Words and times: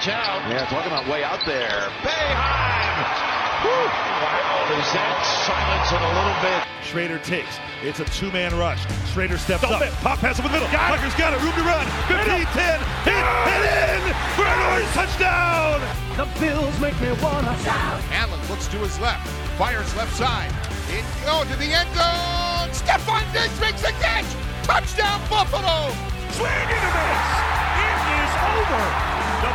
watch 0.00 0.08
out. 0.08 0.50
Yeah, 0.50 0.64
talking 0.66 0.90
about 0.90 1.06
way 1.08 1.22
out 1.24 1.44
there. 1.44 1.92
Boeheim! 2.00 3.20
Wow, 3.60 4.80
is 4.80 4.88
that 4.96 5.20
silence 5.44 5.92
in 5.92 6.00
a 6.00 6.12
little 6.16 6.38
bit? 6.40 6.64
Shrader 6.80 7.22
takes. 7.22 7.60
It's 7.82 8.00
a 8.00 8.06
two-man 8.16 8.56
rush. 8.56 8.80
Shrader 9.12 9.38
steps 9.38 9.60
Don't 9.60 9.74
up. 9.74 9.82
fit. 9.82 9.92
Pop 10.00 10.18
pass 10.18 10.40
over 10.40 10.48
the 10.48 10.54
middle. 10.54 10.72
Got 10.72 10.94
it. 10.94 10.96
Tucker's 10.96 11.14
got 11.20 11.34
it. 11.34 11.42
Room 11.44 11.52
to 11.52 11.64
run. 11.68 11.84
15, 12.08 12.48
10. 12.48 12.80
Hit 13.04 13.12
and 13.12 13.64
in 13.68 14.14
for 14.36 14.48
an 14.48 14.60
orange 14.72 14.88
touchdown. 14.96 15.84
The 16.16 16.24
Bills 16.40 16.80
make 16.80 16.96
me 17.00 17.12
wanna 17.20 17.52
shout. 17.60 18.00
Allen 18.16 18.40
looks 18.48 18.68
to 18.68 18.78
his 18.78 18.98
left, 19.00 19.26
fires 19.60 19.94
left 19.96 20.16
side. 20.16 20.50
It 20.88 21.04
go 21.28 21.40
oh, 21.40 21.44
to 21.44 21.56
the 21.60 21.68
end 21.68 21.88
zone. 21.92 22.72
Stefon 22.72 23.24
Diggs 23.32 23.60
makes 23.60 23.82
the 23.82 23.92
catch. 24.00 24.28
Touchdown 24.64 25.20
Buffalo. 25.28 25.92
Swing 26.32 26.48
and 26.48 26.84
a 26.88 26.92
miss. 26.96 27.28
It 27.76 28.00
is 28.16 28.32
over. 28.56 29.09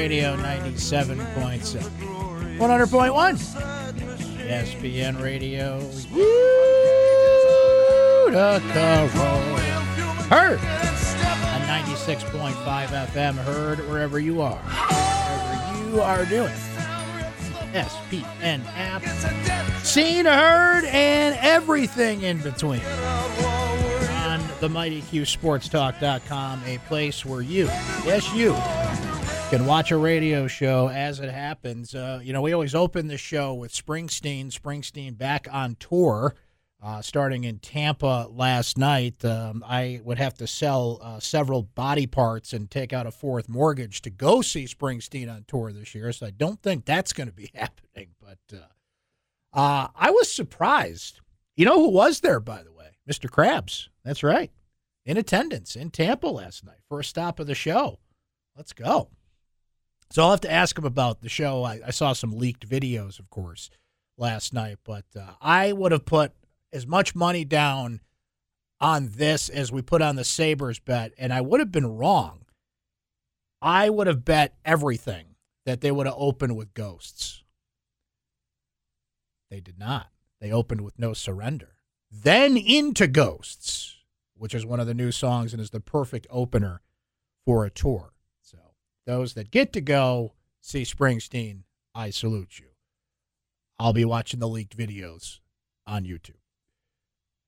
Radio 0.00 0.34
97.7. 0.38 1.82
100.1. 2.56 3.36
ESPN 4.48 5.20
Radio. 5.20 5.78
Heard 10.30 10.58
on 10.58 11.60
96.5 11.68 12.86
FM. 12.86 13.34
Heard 13.44 13.80
wherever 13.90 14.18
you 14.18 14.40
are. 14.40 14.56
Wherever 14.56 15.90
you 15.90 16.00
are 16.00 16.24
doing. 16.24 16.56
SPN 17.74 18.64
app. 18.74 19.04
Seen, 19.84 20.24
heard, 20.24 20.86
and 20.86 21.36
everything 21.42 22.22
in 22.22 22.38
between 22.38 22.80
the 24.60 24.68
MightyQSportsTalk.com, 24.68 26.62
a 26.66 26.78
place 26.86 27.24
where 27.24 27.40
you, 27.40 27.64
yes, 28.04 28.32
you, 28.34 28.52
can 29.50 29.66
watch 29.66 29.90
a 29.90 29.96
radio 29.96 30.46
show 30.46 30.88
as 30.88 31.18
it 31.18 31.28
happens. 31.28 31.92
Uh, 31.92 32.20
you 32.22 32.32
know, 32.32 32.40
we 32.40 32.52
always 32.52 32.72
open 32.72 33.08
the 33.08 33.18
show 33.18 33.52
with 33.52 33.72
Springsteen. 33.72 34.46
Springsteen 34.46 35.18
back 35.18 35.48
on 35.50 35.74
tour, 35.80 36.36
uh, 36.80 37.02
starting 37.02 37.42
in 37.42 37.58
Tampa 37.58 38.28
last 38.30 38.78
night. 38.78 39.24
Um, 39.24 39.64
I 39.66 40.02
would 40.04 40.18
have 40.18 40.34
to 40.34 40.46
sell 40.46 41.00
uh, 41.02 41.18
several 41.18 41.64
body 41.64 42.06
parts 42.06 42.52
and 42.52 42.70
take 42.70 42.92
out 42.92 43.08
a 43.08 43.10
fourth 43.10 43.48
mortgage 43.48 44.02
to 44.02 44.10
go 44.10 44.40
see 44.40 44.66
Springsteen 44.66 45.28
on 45.28 45.44
tour 45.48 45.72
this 45.72 45.96
year. 45.96 46.12
So 46.12 46.26
I 46.26 46.30
don't 46.30 46.62
think 46.62 46.84
that's 46.84 47.12
going 47.12 47.28
to 47.28 47.34
be 47.34 47.50
happening. 47.54 48.10
But 48.20 48.56
uh, 48.56 49.58
uh, 49.58 49.88
I 49.96 50.12
was 50.12 50.32
surprised. 50.32 51.18
You 51.56 51.64
know 51.64 51.80
who 51.80 51.90
was 51.90 52.20
there, 52.20 52.38
by 52.38 52.62
the 52.62 52.72
way? 52.72 52.98
Mr. 53.10 53.28
Krabs. 53.28 53.88
That's 54.04 54.22
right. 54.22 54.52
In 55.04 55.16
attendance 55.16 55.74
in 55.74 55.90
Tampa 55.90 56.28
last 56.28 56.64
night 56.64 56.78
for 56.88 57.00
a 57.00 57.04
stop 57.04 57.40
of 57.40 57.48
the 57.48 57.56
show. 57.56 57.98
Let's 58.56 58.72
go. 58.72 59.08
So 60.10 60.22
I'll 60.22 60.30
have 60.30 60.40
to 60.40 60.50
ask 60.50 60.76
him 60.76 60.84
about 60.84 61.20
the 61.20 61.28
show. 61.28 61.62
I, 61.62 61.80
I 61.86 61.90
saw 61.90 62.12
some 62.12 62.36
leaked 62.36 62.68
videos, 62.68 63.18
of 63.18 63.30
course, 63.30 63.70
last 64.18 64.52
night, 64.52 64.78
but 64.84 65.04
uh, 65.16 65.34
I 65.40 65.72
would 65.72 65.92
have 65.92 66.04
put 66.04 66.32
as 66.72 66.86
much 66.86 67.14
money 67.14 67.44
down 67.44 68.00
on 68.80 69.10
this 69.14 69.48
as 69.48 69.70
we 69.70 69.82
put 69.82 70.02
on 70.02 70.16
the 70.16 70.24
Sabres 70.24 70.78
bet, 70.78 71.12
and 71.18 71.32
I 71.32 71.40
would 71.40 71.60
have 71.60 71.70
been 71.70 71.96
wrong. 71.96 72.46
I 73.62 73.90
would 73.90 74.06
have 74.06 74.24
bet 74.24 74.54
everything 74.64 75.36
that 75.66 75.80
they 75.80 75.90
would 75.90 76.06
have 76.06 76.16
opened 76.16 76.56
with 76.56 76.74
ghosts. 76.74 77.44
They 79.50 79.60
did 79.60 79.78
not. 79.78 80.08
They 80.40 80.50
opened 80.50 80.80
with 80.80 80.98
no 80.98 81.12
surrender. 81.12 81.76
Then 82.10 82.56
into 82.56 83.06
Ghosts, 83.06 83.96
which 84.36 84.54
is 84.54 84.64
one 84.64 84.80
of 84.80 84.86
the 84.86 84.94
new 84.94 85.12
songs 85.12 85.52
and 85.52 85.60
is 85.60 85.70
the 85.70 85.80
perfect 85.80 86.26
opener 86.30 86.80
for 87.44 87.64
a 87.64 87.70
tour. 87.70 88.12
Those 89.10 89.34
that 89.34 89.50
get 89.50 89.72
to 89.72 89.80
go 89.80 90.34
see 90.60 90.82
Springsteen, 90.82 91.62
I 91.96 92.10
salute 92.10 92.60
you. 92.60 92.66
I'll 93.76 93.92
be 93.92 94.04
watching 94.04 94.38
the 94.38 94.46
leaked 94.46 94.76
videos 94.76 95.40
on 95.84 96.04
YouTube. 96.04 96.38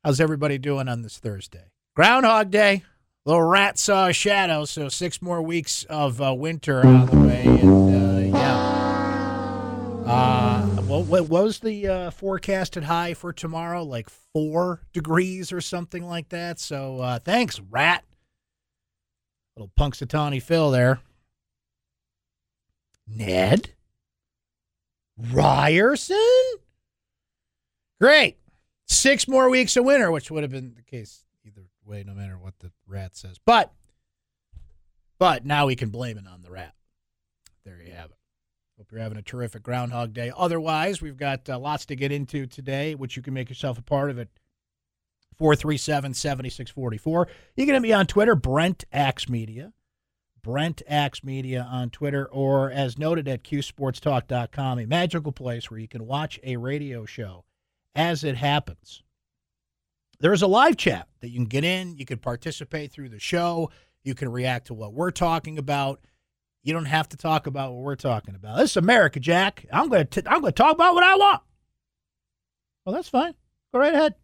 How's 0.02 0.18
everybody 0.18 0.58
doing 0.58 0.88
on 0.88 1.02
this 1.02 1.18
Thursday? 1.18 1.70
Groundhog 1.94 2.50
Day. 2.50 2.82
Little 3.24 3.44
rat 3.44 3.78
saw 3.78 4.08
a 4.08 4.12
shadow, 4.12 4.64
so 4.64 4.88
six 4.88 5.22
more 5.22 5.40
weeks 5.40 5.84
of 5.84 6.20
uh, 6.20 6.34
winter 6.34 6.84
on 6.84 7.06
the 7.06 7.28
way, 7.28 7.44
and 7.44 8.34
uh, 8.34 8.36
yeah. 8.36 8.56
Uh, 10.04 10.66
what, 10.82 11.06
what 11.06 11.28
was 11.28 11.60
the 11.60 11.86
uh, 11.86 12.10
forecasted 12.10 12.82
high 12.82 13.14
for 13.14 13.32
tomorrow? 13.32 13.84
Like 13.84 14.10
four 14.10 14.80
degrees 14.92 15.52
or 15.52 15.60
something 15.60 16.04
like 16.04 16.30
that. 16.30 16.58
So 16.58 16.98
uh, 16.98 17.20
thanks, 17.20 17.60
rat. 17.70 18.02
Little 19.56 19.70
Punxsutawney 19.78 20.42
Phil 20.42 20.72
there. 20.72 20.98
Ned 23.06 23.70
Ryerson. 25.16 26.16
Great. 28.00 28.38
Six 28.86 29.28
more 29.28 29.48
weeks 29.48 29.76
of 29.76 29.84
winter, 29.84 30.10
which 30.10 30.30
would 30.30 30.42
have 30.42 30.50
been 30.50 30.74
the 30.74 30.82
case 30.82 31.24
either 31.44 31.62
way, 31.84 32.04
no 32.06 32.14
matter 32.14 32.36
what 32.36 32.58
the 32.58 32.72
rat 32.86 33.16
says. 33.16 33.38
But, 33.44 33.72
but 35.18 35.46
now 35.46 35.66
we 35.66 35.76
can 35.76 35.90
blame 35.90 36.18
it 36.18 36.26
on 36.26 36.42
the 36.42 36.50
rat. 36.50 36.74
There 37.64 37.80
you 37.80 37.92
have 37.92 38.10
it. 38.10 38.16
Hope 38.76 38.90
you're 38.90 39.00
having 39.00 39.18
a 39.18 39.22
terrific 39.22 39.62
Groundhog 39.62 40.12
Day. 40.12 40.32
Otherwise, 40.36 41.00
we've 41.00 41.16
got 41.16 41.48
uh, 41.48 41.58
lots 41.58 41.86
to 41.86 41.96
get 41.96 42.10
into 42.10 42.46
today, 42.46 42.94
which 42.94 43.16
you 43.16 43.22
can 43.22 43.34
make 43.34 43.48
yourself 43.48 43.78
a 43.78 43.82
part 43.82 44.10
of 44.10 44.18
it. 44.18 44.28
437 45.38 46.14
7644. 46.14 47.28
You 47.56 47.66
can 47.66 47.74
hit 47.74 47.82
me 47.82 47.92
on 47.92 48.06
Twitter, 48.06 48.34
Brent 48.34 48.84
Axe 48.92 49.28
Media. 49.28 49.72
Brent 50.42 50.82
Axe 50.88 51.22
Media 51.22 51.66
on 51.70 51.90
Twitter, 51.90 52.26
or 52.26 52.70
as 52.70 52.98
noted 52.98 53.28
at 53.28 53.44
QSportsTalk.com, 53.44 54.78
a 54.80 54.86
magical 54.86 55.32
place 55.32 55.70
where 55.70 55.78
you 55.78 55.88
can 55.88 56.06
watch 56.06 56.40
a 56.42 56.56
radio 56.56 57.04
show 57.04 57.44
as 57.94 58.24
it 58.24 58.36
happens. 58.36 59.02
There's 60.18 60.42
a 60.42 60.46
live 60.46 60.76
chat 60.76 61.08
that 61.20 61.28
you 61.28 61.36
can 61.36 61.46
get 61.46 61.64
in. 61.64 61.96
You 61.96 62.04
can 62.04 62.18
participate 62.18 62.92
through 62.92 63.08
the 63.08 63.18
show. 63.18 63.70
You 64.04 64.14
can 64.14 64.30
react 64.30 64.68
to 64.68 64.74
what 64.74 64.92
we're 64.92 65.10
talking 65.10 65.58
about. 65.58 66.00
You 66.62 66.72
don't 66.72 66.84
have 66.84 67.08
to 67.10 67.16
talk 67.16 67.46
about 67.46 67.72
what 67.72 67.82
we're 67.82 67.96
talking 67.96 68.34
about. 68.34 68.58
This 68.58 68.72
is 68.72 68.76
America, 68.76 69.18
Jack. 69.20 69.66
I'm 69.72 69.88
going 69.88 70.06
to 70.06 70.22
I'm 70.26 70.40
going 70.40 70.52
to 70.52 70.62
talk 70.62 70.74
about 70.74 70.94
what 70.94 71.02
I 71.04 71.16
want. 71.16 71.42
Well, 72.84 72.94
that's 72.94 73.08
fine. 73.08 73.34
Go 73.72 73.80
right 73.80 73.94
ahead. 73.94 74.14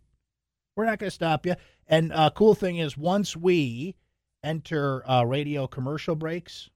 We're 0.76 0.86
not 0.86 0.98
going 0.98 1.10
to 1.10 1.14
stop 1.14 1.46
you. 1.46 1.54
And 1.88 2.12
uh, 2.12 2.30
cool 2.30 2.54
thing 2.54 2.78
is, 2.78 2.96
once 2.96 3.36
we 3.36 3.96
enter 4.42 5.08
uh, 5.08 5.24
radio 5.24 5.66
commercial 5.66 6.14
breaks, 6.14 6.68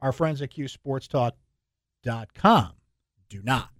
our 0.00 0.12
friends 0.12 0.40
at 0.42 0.52
QSportsTalk.com 0.52 2.72
do 3.30 3.40
not. 3.42 3.70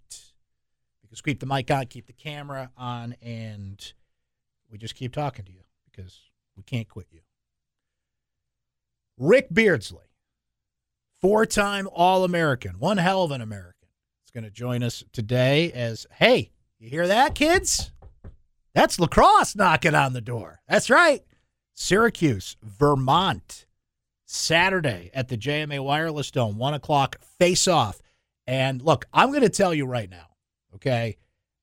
Because 1.03 1.21
keep 1.21 1.41
the 1.41 1.47
mic 1.47 1.71
on, 1.71 1.87
keep 1.87 2.07
the 2.07 2.13
camera 2.13 2.71
on, 2.77 3.17
and 3.21 3.93
we 4.71 4.79
just 4.79 4.95
keep 4.95 5.13
talking 5.13 5.45
to 5.45 5.53
you 5.53 5.63
because 5.91 6.21
we 6.57 6.63
can't 6.63 6.89
quit 6.89 7.09
you. 7.11 7.21
Rick 9.19 9.49
Beardsley, 9.53 10.07
four 11.21 11.45
time 11.45 11.89
All 11.93 12.25
American, 12.25 12.79
one 12.79 12.97
hell 12.97 13.25
of 13.25 13.33
an 13.33 13.41
American, 13.41 13.89
is 14.25 14.31
going 14.31 14.45
to 14.45 14.51
join 14.51 14.83
us 14.83 15.05
today 15.13 15.73
as, 15.73 16.07
hey, 16.13 16.53
you 16.79 16.89
hear 16.89 17.09
that, 17.09 17.35
kids? 17.35 17.91
That's 18.73 19.01
lacrosse 19.01 19.57
knocking 19.57 19.97
on 19.97 20.13
the 20.13 20.21
door. 20.21 20.61
That's 20.69 20.89
right. 20.89 21.23
Syracuse, 21.75 22.57
Vermont, 22.63 23.67
Saturday 24.25 25.11
at 25.13 25.29
the 25.29 25.37
JMA 25.37 25.83
Wireless 25.83 26.31
Dome, 26.31 26.57
1 26.57 26.75
o'clock 26.75 27.17
face 27.39 27.67
off. 27.67 28.01
And 28.47 28.81
look, 28.83 29.07
I'm 29.13 29.31
going 29.31 29.43
to 29.43 29.49
tell 29.49 29.75
you 29.75 29.87
right 29.87 30.09
now, 30.09 30.29
okay? 30.75 31.17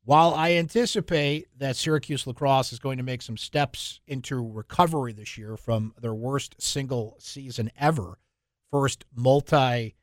While 0.03 0.33
I 0.33 0.53
anticipate 0.53 1.47
that 1.57 1.75
Syracuse 1.75 2.25
lacrosse 2.25 2.71
is 2.71 2.79
going 2.79 2.97
to 2.97 3.03
make 3.03 3.21
some 3.21 3.37
steps 3.37 3.99
into 4.07 4.41
recovery 4.41 5.13
this 5.13 5.37
year 5.37 5.57
from 5.57 5.93
their 5.99 6.13
worst 6.13 6.55
single 6.59 7.15
season 7.19 7.71
ever, 7.77 8.17
first 8.71 9.05
multi, 9.15 9.95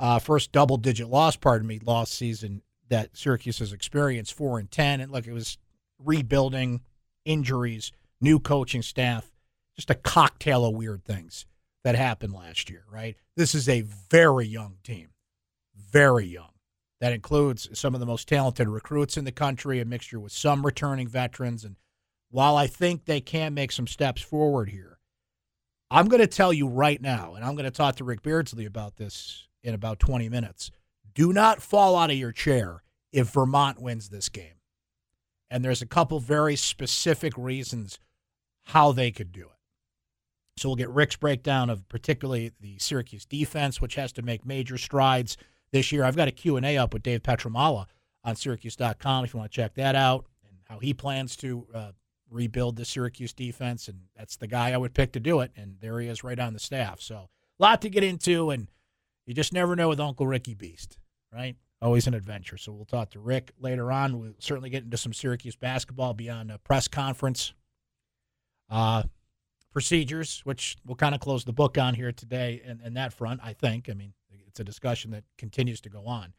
uh, 0.00 0.18
first 0.18 0.52
double 0.52 0.76
digit 0.76 1.08
loss, 1.08 1.36
pardon 1.36 1.66
me, 1.66 1.78
loss 1.84 2.10
season 2.10 2.62
that 2.88 3.16
Syracuse 3.16 3.58
has 3.60 3.72
experienced, 3.72 4.34
four 4.34 4.58
and 4.58 4.70
ten, 4.70 5.00
and 5.00 5.10
look, 5.10 5.26
it 5.26 5.32
was 5.32 5.56
rebuilding, 5.98 6.80
injuries, 7.24 7.92
new 8.20 8.38
coaching 8.38 8.82
staff, 8.82 9.31
just 9.76 9.90
a 9.90 9.94
cocktail 9.94 10.64
of 10.64 10.74
weird 10.74 11.04
things 11.04 11.46
that 11.84 11.94
happened 11.94 12.32
last 12.32 12.70
year, 12.70 12.84
right? 12.90 13.16
This 13.36 13.54
is 13.54 13.68
a 13.68 13.82
very 13.82 14.46
young 14.46 14.76
team, 14.82 15.08
very 15.74 16.26
young. 16.26 16.48
That 17.00 17.12
includes 17.12 17.68
some 17.72 17.94
of 17.94 18.00
the 18.00 18.06
most 18.06 18.28
talented 18.28 18.68
recruits 18.68 19.16
in 19.16 19.24
the 19.24 19.32
country, 19.32 19.80
a 19.80 19.84
mixture 19.84 20.20
with 20.20 20.30
some 20.30 20.64
returning 20.64 21.08
veterans. 21.08 21.64
And 21.64 21.74
while 22.30 22.56
I 22.56 22.68
think 22.68 23.04
they 23.04 23.20
can 23.20 23.54
make 23.54 23.72
some 23.72 23.88
steps 23.88 24.22
forward 24.22 24.68
here, 24.68 24.98
I'm 25.90 26.06
going 26.06 26.20
to 26.20 26.28
tell 26.28 26.52
you 26.52 26.68
right 26.68 27.02
now, 27.02 27.34
and 27.34 27.44
I'm 27.44 27.56
going 27.56 27.64
to 27.64 27.72
talk 27.72 27.96
to 27.96 28.04
Rick 28.04 28.22
Beardsley 28.22 28.66
about 28.66 28.96
this 28.96 29.48
in 29.64 29.74
about 29.74 29.98
20 29.98 30.28
minutes. 30.28 30.70
Do 31.12 31.32
not 31.32 31.60
fall 31.60 31.96
out 31.96 32.10
of 32.10 32.16
your 32.16 32.32
chair 32.32 32.82
if 33.12 33.30
Vermont 33.30 33.80
wins 33.80 34.08
this 34.08 34.28
game. 34.28 34.60
And 35.50 35.64
there's 35.64 35.82
a 35.82 35.86
couple 35.86 36.18
very 36.20 36.56
specific 36.56 37.36
reasons 37.36 37.98
how 38.66 38.92
they 38.92 39.10
could 39.10 39.32
do 39.32 39.42
it. 39.42 39.51
So 40.56 40.68
we'll 40.68 40.76
get 40.76 40.90
Rick's 40.90 41.16
breakdown 41.16 41.70
of 41.70 41.88
particularly 41.88 42.52
the 42.60 42.78
Syracuse 42.78 43.24
defense, 43.24 43.80
which 43.80 43.94
has 43.94 44.12
to 44.12 44.22
make 44.22 44.44
major 44.44 44.78
strides 44.78 45.36
this 45.72 45.92
year. 45.92 46.04
I've 46.04 46.16
got 46.16 46.28
a 46.28 46.32
Q&A 46.32 46.76
up 46.76 46.92
with 46.92 47.02
Dave 47.02 47.22
Pietramala 47.22 47.86
on 48.24 48.36
Syracuse.com 48.36 49.24
if 49.24 49.34
you 49.34 49.38
want 49.38 49.50
to 49.50 49.56
check 49.56 49.74
that 49.74 49.94
out 49.94 50.26
and 50.48 50.58
how 50.68 50.78
he 50.78 50.92
plans 50.94 51.36
to 51.36 51.66
uh, 51.74 51.92
rebuild 52.30 52.76
the 52.76 52.84
Syracuse 52.84 53.32
defense. 53.32 53.88
And 53.88 54.00
that's 54.16 54.36
the 54.36 54.46
guy 54.46 54.72
I 54.72 54.76
would 54.76 54.94
pick 54.94 55.12
to 55.12 55.20
do 55.20 55.40
it. 55.40 55.52
And 55.56 55.76
there 55.80 55.98
he 56.00 56.08
is 56.08 56.22
right 56.22 56.38
on 56.38 56.52
the 56.52 56.60
staff. 56.60 57.00
So 57.00 57.16
a 57.16 57.62
lot 57.62 57.82
to 57.82 57.90
get 57.90 58.04
into. 58.04 58.50
And 58.50 58.68
you 59.26 59.34
just 59.34 59.52
never 59.52 59.74
know 59.74 59.88
with 59.88 60.00
Uncle 60.00 60.26
Ricky 60.26 60.54
Beast, 60.54 60.98
right? 61.32 61.56
Always 61.80 62.06
an 62.06 62.14
adventure. 62.14 62.58
So 62.58 62.72
we'll 62.72 62.84
talk 62.84 63.10
to 63.10 63.20
Rick 63.20 63.52
later 63.58 63.90
on. 63.90 64.20
We'll 64.20 64.34
certainly 64.38 64.70
get 64.70 64.84
into 64.84 64.96
some 64.96 65.12
Syracuse 65.12 65.56
basketball 65.56 66.14
beyond 66.14 66.52
a 66.52 66.58
press 66.58 66.86
conference. 66.86 67.54
Uh, 68.70 69.04
procedures, 69.72 70.40
which 70.44 70.76
we'll 70.86 70.96
kind 70.96 71.14
of 71.14 71.20
close 71.20 71.44
the 71.44 71.52
book 71.52 71.78
on 71.78 71.94
here 71.94 72.12
today, 72.12 72.62
and, 72.64 72.80
and 72.82 72.96
that 72.96 73.12
front, 73.12 73.40
I 73.42 73.52
think. 73.52 73.88
I 73.90 73.94
mean, 73.94 74.12
it's 74.46 74.60
a 74.60 74.64
discussion 74.64 75.10
that 75.12 75.24
continues 75.38 75.80
to 75.82 75.88
go 75.88 76.06
on. 76.06 76.34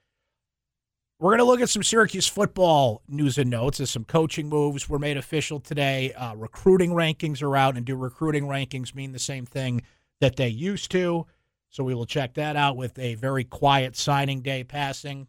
We're 1.20 1.32
going 1.32 1.40
to 1.40 1.46
look 1.46 1.62
at 1.62 1.70
some 1.70 1.84
Syracuse 1.84 2.28
football 2.28 3.02
news 3.08 3.38
and 3.38 3.50
notes 3.50 3.80
as 3.80 3.90
some 3.90 4.04
coaching 4.04 4.50
moves 4.50 4.90
were 4.90 5.00
made 5.00 5.18
official 5.18 5.60
today. 5.60 6.12
Uh, 6.14 6.36
recruiting 6.36 6.92
rankings 6.92 7.42
are 7.42 7.56
out, 7.56 7.78
and 7.78 7.86
do 7.86 7.96
recruiting 7.96 8.46
rankings 8.46 8.94
mean 8.94 9.14
the 9.14 9.20
same 9.20 9.46
thing 9.46 9.82
that 10.20 10.36
they 10.36 10.50
used 10.50 10.92
to? 10.92 11.26
So 11.70 11.84
we 11.84 11.96
will 11.96 12.06
check 12.06 12.36
that 12.36 12.56
out 12.56 12.78
with 12.78 13.00
a 13.00 13.16
very 13.16 13.44
quiet 13.44 13.96
signing 13.96 14.42
day 14.42 14.64
passing. 14.64 15.28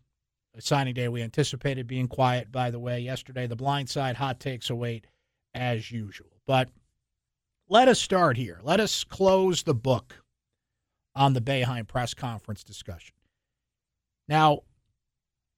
A 0.57 0.61
signing 0.61 0.95
day 0.95 1.09
we 1.09 1.23
anticipated 1.23 1.87
being 1.87 2.09
quiet, 2.09 2.53
by 2.53 2.71
the 2.71 2.79
way. 2.79 3.01
Yesterday, 3.01 3.47
the 3.47 3.57
blind 3.57 3.89
side 3.89 4.17
hot 4.17 4.41
takes 4.41 4.71
await 4.71 5.07
as 5.55 5.91
usual. 5.91 6.41
But 6.47 6.69
let 7.75 7.89
us 7.89 7.99
start 7.99 8.37
here. 8.37 8.61
Let 8.63 8.79
us 8.79 9.03
close 9.03 9.65
the 9.65 9.75
book 9.75 10.23
on 11.17 11.33
the 11.33 11.41
Boeheim 11.41 11.89
press 11.89 12.15
conference 12.15 12.63
discussion. 12.63 13.17
Now, 14.29 14.61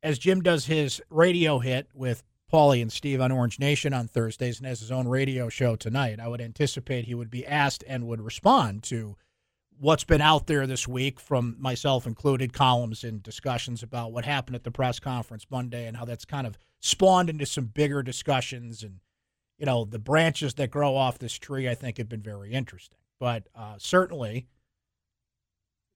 as 0.02 0.18
Jim 0.18 0.40
does 0.40 0.64
his 0.64 1.02
radio 1.10 1.58
hit 1.58 1.88
with 1.92 2.22
Paulie 2.50 2.80
and 2.80 2.90
Steve 2.90 3.20
on 3.20 3.32
Orange 3.32 3.58
Nation 3.58 3.92
on 3.92 4.08
Thursdays 4.08 4.56
and 4.56 4.66
has 4.66 4.80
his 4.80 4.90
own 4.90 5.06
radio 5.06 5.50
show 5.50 5.76
tonight, 5.76 6.18
I 6.18 6.26
would 6.26 6.40
anticipate 6.40 7.04
he 7.04 7.14
would 7.14 7.30
be 7.30 7.46
asked 7.46 7.84
and 7.86 8.06
would 8.06 8.22
respond 8.22 8.82
to 8.84 9.16
what's 9.78 10.04
been 10.04 10.22
out 10.22 10.46
there 10.46 10.66
this 10.66 10.88
week 10.88 11.20
from 11.20 11.54
myself 11.58 12.06
included, 12.06 12.54
columns 12.54 13.04
and 13.04 13.22
discussions 13.22 13.82
about 13.82 14.10
what 14.10 14.24
happened 14.24 14.56
at 14.56 14.64
the 14.64 14.70
press 14.70 14.98
conference 14.98 15.44
Monday 15.50 15.86
and 15.86 15.98
how 15.98 16.06
that's 16.06 16.24
kind 16.24 16.46
of 16.46 16.56
spawned 16.80 17.28
into 17.28 17.44
some 17.44 17.66
bigger 17.66 18.02
discussions 18.02 18.82
and 18.82 19.00
you 19.58 19.66
know 19.66 19.84
the 19.84 19.98
branches 19.98 20.54
that 20.54 20.70
grow 20.70 20.94
off 20.94 21.18
this 21.18 21.34
tree. 21.34 21.68
I 21.68 21.74
think 21.74 21.98
have 21.98 22.08
been 22.08 22.22
very 22.22 22.52
interesting, 22.52 22.98
but 23.18 23.48
uh, 23.54 23.74
certainly 23.78 24.46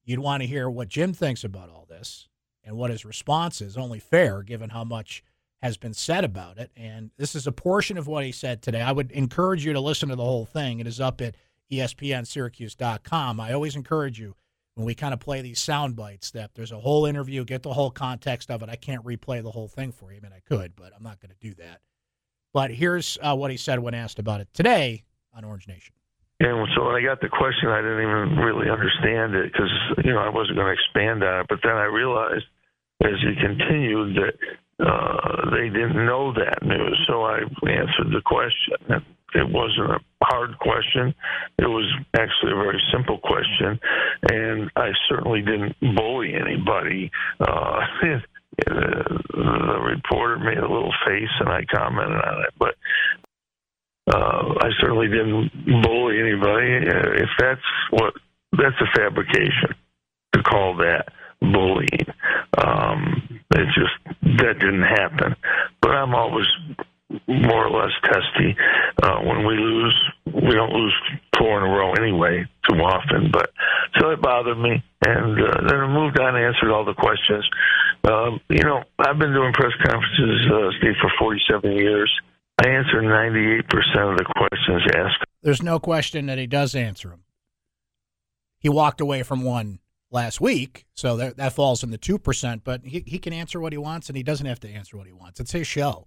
You'd 0.04 0.18
want 0.18 0.42
to 0.42 0.48
hear 0.48 0.68
what 0.68 0.88
Jim 0.88 1.12
thinks 1.12 1.44
about 1.44 1.70
all 1.70 1.86
this 1.88 2.28
and 2.64 2.76
what 2.76 2.90
his 2.90 3.04
response 3.04 3.60
is, 3.60 3.76
only 3.76 4.00
fair 4.00 4.42
given 4.42 4.70
how 4.70 4.84
much 4.84 5.22
has 5.62 5.76
been 5.76 5.94
said 5.94 6.24
about 6.24 6.58
it. 6.58 6.72
And 6.76 7.10
this 7.16 7.34
is 7.34 7.46
a 7.46 7.52
portion 7.52 7.98
of 7.98 8.06
what 8.06 8.24
he 8.24 8.32
said 8.32 8.62
today. 8.62 8.80
I 8.80 8.92
would 8.92 9.12
encourage 9.12 9.64
you 9.64 9.72
to 9.72 9.80
listen 9.80 10.08
to 10.08 10.16
the 10.16 10.24
whole 10.24 10.46
thing. 10.46 10.80
It 10.80 10.86
is 10.86 11.00
up 11.00 11.20
at 11.20 11.36
ESPNSyracuse.com. 11.70 13.38
I 13.38 13.52
always 13.52 13.76
encourage 13.76 14.18
you 14.18 14.34
when 14.74 14.86
we 14.86 14.94
kind 14.94 15.12
of 15.12 15.20
play 15.20 15.42
these 15.42 15.60
sound 15.60 15.96
bites 15.96 16.30
that 16.30 16.54
there's 16.54 16.72
a 16.72 16.80
whole 16.80 17.04
interview, 17.04 17.44
get 17.44 17.62
the 17.62 17.74
whole 17.74 17.90
context 17.90 18.50
of 18.50 18.62
it. 18.62 18.68
I 18.68 18.76
can't 18.76 19.04
replay 19.04 19.42
the 19.42 19.50
whole 19.50 19.68
thing 19.68 19.92
for 19.92 20.10
you. 20.10 20.18
I 20.18 20.20
mean, 20.22 20.32
I 20.34 20.40
could, 20.40 20.74
but 20.74 20.92
I'm 20.96 21.04
not 21.04 21.20
going 21.20 21.30
to 21.30 21.48
do 21.48 21.54
that. 21.62 21.82
But 22.52 22.70
here's 22.70 23.18
uh, 23.22 23.36
what 23.36 23.50
he 23.50 23.56
said 23.56 23.78
when 23.78 23.94
asked 23.94 24.18
about 24.18 24.40
it 24.40 24.48
today 24.52 25.04
on 25.34 25.44
Orange 25.44 25.68
Nation. 25.68 25.94
And 26.40 26.66
so 26.74 26.86
when 26.86 26.96
I 26.96 27.02
got 27.02 27.20
the 27.20 27.28
question, 27.28 27.68
I 27.68 27.82
didn't 27.82 28.00
even 28.00 28.38
really 28.38 28.70
understand 28.70 29.34
it 29.34 29.52
because 29.52 29.70
you 30.04 30.12
know 30.12 30.20
I 30.20 30.30
wasn't 30.30 30.56
going 30.56 30.68
to 30.68 30.72
expand 30.72 31.22
on 31.22 31.40
it. 31.40 31.46
But 31.48 31.60
then 31.62 31.76
I 31.76 31.84
realized 31.84 32.44
as 33.04 33.12
he 33.20 33.34
continued 33.36 34.16
that 34.16 34.34
uh, 34.80 35.50
they 35.50 35.68
didn't 35.68 36.06
know 36.06 36.32
that 36.32 36.62
news, 36.62 36.98
so 37.06 37.24
I 37.24 37.40
answered 37.40 38.08
the 38.08 38.22
question. 38.24 39.04
It 39.34 39.48
wasn't 39.48 39.90
a 39.90 40.00
hard 40.24 40.58
question. 40.58 41.14
It 41.58 41.68
was 41.68 41.86
actually 42.16 42.52
a 42.52 42.56
very 42.56 42.80
simple 42.90 43.18
question, 43.18 43.78
and 44.32 44.70
I 44.76 44.90
certainly 45.08 45.42
didn't 45.42 45.76
bully 45.94 46.34
anybody. 46.34 47.10
Uh, 47.38 47.80
the 48.66 49.78
reporter 49.82 50.38
made 50.38 50.58
a 50.58 50.68
little 50.68 50.92
face, 51.06 51.30
and 51.40 51.48
I 51.48 51.64
commented 51.64 52.16
on 52.16 52.44
it, 52.44 52.54
but 52.58 52.74
uh, 54.12 54.54
I 54.60 54.70
certainly 54.80 55.08
didn't 55.08 55.50
bully 55.82 56.18
anybody. 56.20 56.88
Uh, 56.88 57.22
if 57.22 57.30
that's 57.38 57.60
what 57.90 58.14
that's 58.52 58.80
a 58.80 58.98
fabrication 58.98 59.74
to 60.32 60.42
call 60.42 60.76
that 60.78 61.08
bullying. 61.40 62.06
Um, 62.58 63.40
it 63.52 63.66
just 63.74 64.18
that 64.38 64.58
didn't 64.58 64.82
happen. 64.82 65.36
But 65.80 65.90
I'm 65.92 66.14
always 66.14 66.46
more 67.26 67.66
or 67.66 67.82
less 67.82 67.92
testy. 68.04 68.56
Uh, 69.02 69.20
when 69.20 69.46
we 69.46 69.54
lose, 69.56 70.10
we 70.26 70.54
don't 70.54 70.72
lose 70.72 70.94
four 71.40 71.56
in 71.56 71.64
a 71.64 71.72
row 71.72 71.92
anyway 71.94 72.44
too 72.68 72.76
often. 72.76 73.32
But 73.32 73.50
so 73.98 74.10
it 74.10 74.20
bothered 74.20 74.58
me, 74.58 74.84
and 75.00 75.40
uh, 75.40 75.60
then 75.66 75.80
I 75.80 75.88
moved 75.88 76.20
on 76.20 76.36
and 76.36 76.44
answered 76.44 76.70
all 76.70 76.84
the 76.84 76.94
questions. 76.94 77.48
Um, 78.04 78.40
you 78.48 78.62
know, 78.62 78.84
I've 78.98 79.18
been 79.18 79.32
doing 79.32 79.52
press 79.52 79.72
conferences, 79.82 80.46
uh, 80.52 80.70
Steve, 80.78 80.94
for 81.00 81.10
47 81.18 81.72
years. 81.72 82.12
I 82.62 82.68
answer 82.68 83.00
98% 83.00 83.60
of 84.10 84.18
the 84.18 84.24
questions 84.36 84.82
asked. 84.94 85.24
There's 85.42 85.62
no 85.62 85.78
question 85.78 86.26
that 86.26 86.38
he 86.38 86.46
does 86.46 86.74
answer 86.74 87.08
them. 87.08 87.24
He 88.58 88.68
walked 88.68 89.00
away 89.00 89.22
from 89.22 89.42
one 89.42 89.78
last 90.10 90.40
week, 90.40 90.84
so 90.94 91.16
that, 91.16 91.38
that 91.38 91.54
falls 91.54 91.82
in 91.82 91.90
the 91.90 91.98
2%, 91.98 92.60
but 92.62 92.84
he, 92.84 93.02
he 93.06 93.18
can 93.18 93.32
answer 93.32 93.60
what 93.60 93.72
he 93.72 93.78
wants 93.78 94.08
and 94.08 94.16
he 94.16 94.22
doesn't 94.22 94.46
have 94.46 94.60
to 94.60 94.68
answer 94.68 94.98
what 94.98 95.06
he 95.06 95.12
wants. 95.12 95.40
It's 95.40 95.52
his 95.52 95.66
show. 95.66 96.06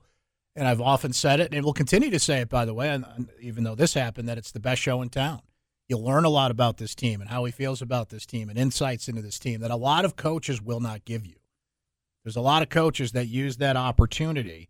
And 0.55 0.67
I've 0.67 0.81
often 0.81 1.13
said 1.13 1.39
it, 1.39 1.51
and 1.51 1.65
will 1.65 1.74
continue 1.74 2.12
to 2.12 2.19
say 2.19 2.41
it, 2.41 2.50
by 2.50 2.65
the 2.65 2.74
way, 2.74 3.01
even 3.41 3.63
though 3.63 3.75
this 3.75 3.95
happened, 3.95 4.29
that 4.29 4.38
it's 4.38 4.51
the 4.51 4.60
best 4.60 4.81
show 4.81 5.01
in 5.01 5.10
town. 5.10 5.41
You'll 5.88 6.03
learn 6.03 6.25
a 6.25 6.29
lot 6.29 6.51
about 6.51 6.77
this 6.77 6.95
team 6.95 7.22
and 7.22 7.29
how 7.29 7.43
he 7.45 7.51
feels 7.51 7.81
about 7.81 8.10
this 8.10 8.25
team 8.25 8.50
and 8.50 8.57
insights 8.57 9.07
into 9.07 9.22
this 9.22 9.39
team 9.39 9.62
that 9.62 9.72
a 9.72 9.75
lot 9.75 10.05
of 10.05 10.15
coaches 10.15 10.62
will 10.62 10.79
not 10.79 11.05
give 11.05 11.25
you. 11.25 11.36
There's 12.24 12.36
a 12.36 12.41
lot 12.41 12.62
of 12.62 12.69
coaches 12.69 13.12
that 13.12 13.27
use 13.27 13.57
that 13.57 13.75
opportunity 13.75 14.69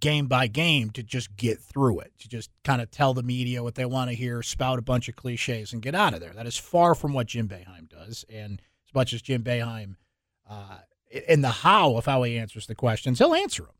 game 0.00 0.26
by 0.26 0.46
game 0.46 0.90
to 0.90 1.02
just 1.02 1.36
get 1.36 1.60
through 1.60 2.00
it, 2.00 2.12
to 2.18 2.28
just 2.28 2.50
kind 2.64 2.82
of 2.82 2.90
tell 2.90 3.14
the 3.14 3.22
media 3.22 3.62
what 3.62 3.74
they 3.74 3.84
want 3.84 4.10
to 4.10 4.16
hear, 4.16 4.42
spout 4.42 4.78
a 4.78 4.82
bunch 4.82 5.08
of 5.08 5.16
cliches, 5.16 5.72
and 5.72 5.82
get 5.82 5.94
out 5.94 6.14
of 6.14 6.20
there. 6.20 6.32
That 6.32 6.46
is 6.46 6.56
far 6.56 6.94
from 6.94 7.12
what 7.12 7.28
Jim 7.28 7.48
Boeheim 7.48 7.88
does. 7.88 8.24
And 8.28 8.60
as 8.88 8.94
much 8.94 9.12
as 9.12 9.22
Jim 9.22 9.42
Boeheim, 9.42 9.96
uh, 10.48 10.78
in 11.28 11.42
the 11.42 11.50
how 11.50 11.96
of 11.96 12.06
how 12.06 12.22
he 12.22 12.38
answers 12.38 12.66
the 12.66 12.74
questions, 12.74 13.18
he'll 13.18 13.34
answer 13.34 13.62
them, 13.62 13.74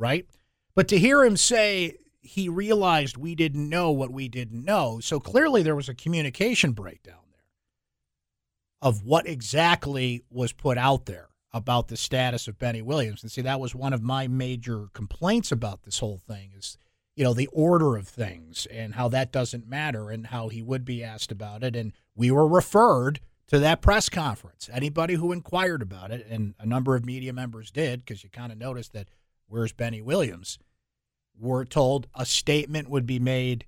right? 0.00 0.26
But 0.74 0.88
to 0.88 0.98
hear 0.98 1.24
him 1.24 1.36
say 1.36 1.96
he 2.20 2.48
realized 2.48 3.16
we 3.16 3.34
didn't 3.34 3.68
know 3.68 3.90
what 3.90 4.10
we 4.10 4.28
didn't 4.28 4.64
know, 4.64 4.98
so 5.00 5.20
clearly 5.20 5.62
there 5.62 5.76
was 5.76 5.88
a 5.88 5.94
communication 5.94 6.72
breakdown 6.72 7.22
there 7.30 7.40
of 8.82 9.04
what 9.04 9.28
exactly 9.28 10.24
was 10.30 10.52
put 10.52 10.78
out 10.78 11.06
there 11.06 11.28
about 11.52 11.88
the 11.88 11.96
status 11.96 12.48
of 12.48 12.58
Benny 12.58 12.82
Williams. 12.82 13.22
And 13.22 13.30
see, 13.30 13.42
that 13.42 13.60
was 13.60 13.74
one 13.74 13.92
of 13.92 14.02
my 14.02 14.28
major 14.28 14.86
complaints 14.92 15.52
about 15.52 15.82
this 15.82 15.98
whole 15.98 16.18
thing 16.18 16.52
is, 16.56 16.78
you 17.16 17.24
know, 17.24 17.34
the 17.34 17.48
order 17.48 17.96
of 17.96 18.08
things 18.08 18.66
and 18.66 18.94
how 18.94 19.08
that 19.08 19.32
doesn't 19.32 19.68
matter 19.68 20.10
and 20.10 20.28
how 20.28 20.48
he 20.48 20.62
would 20.62 20.84
be 20.84 21.02
asked 21.02 21.32
about 21.32 21.64
it. 21.64 21.74
And 21.74 21.92
we 22.14 22.30
were 22.30 22.46
referred 22.46 23.20
to 23.48 23.58
that 23.58 23.82
press 23.82 24.08
conference. 24.08 24.70
Anybody 24.72 25.14
who 25.14 25.32
inquired 25.32 25.82
about 25.82 26.12
it, 26.12 26.24
and 26.30 26.54
a 26.60 26.66
number 26.66 26.94
of 26.94 27.04
media 27.04 27.32
members 27.32 27.72
did, 27.72 28.04
because 28.04 28.22
you 28.22 28.30
kind 28.30 28.52
of 28.52 28.58
noticed 28.58 28.92
that 28.92 29.08
where's 29.50 29.72
Benny 29.72 30.00
Williams, 30.00 30.58
We're 31.40 31.64
told 31.64 32.06
a 32.14 32.26
statement 32.26 32.90
would 32.90 33.06
be 33.06 33.18
made 33.18 33.64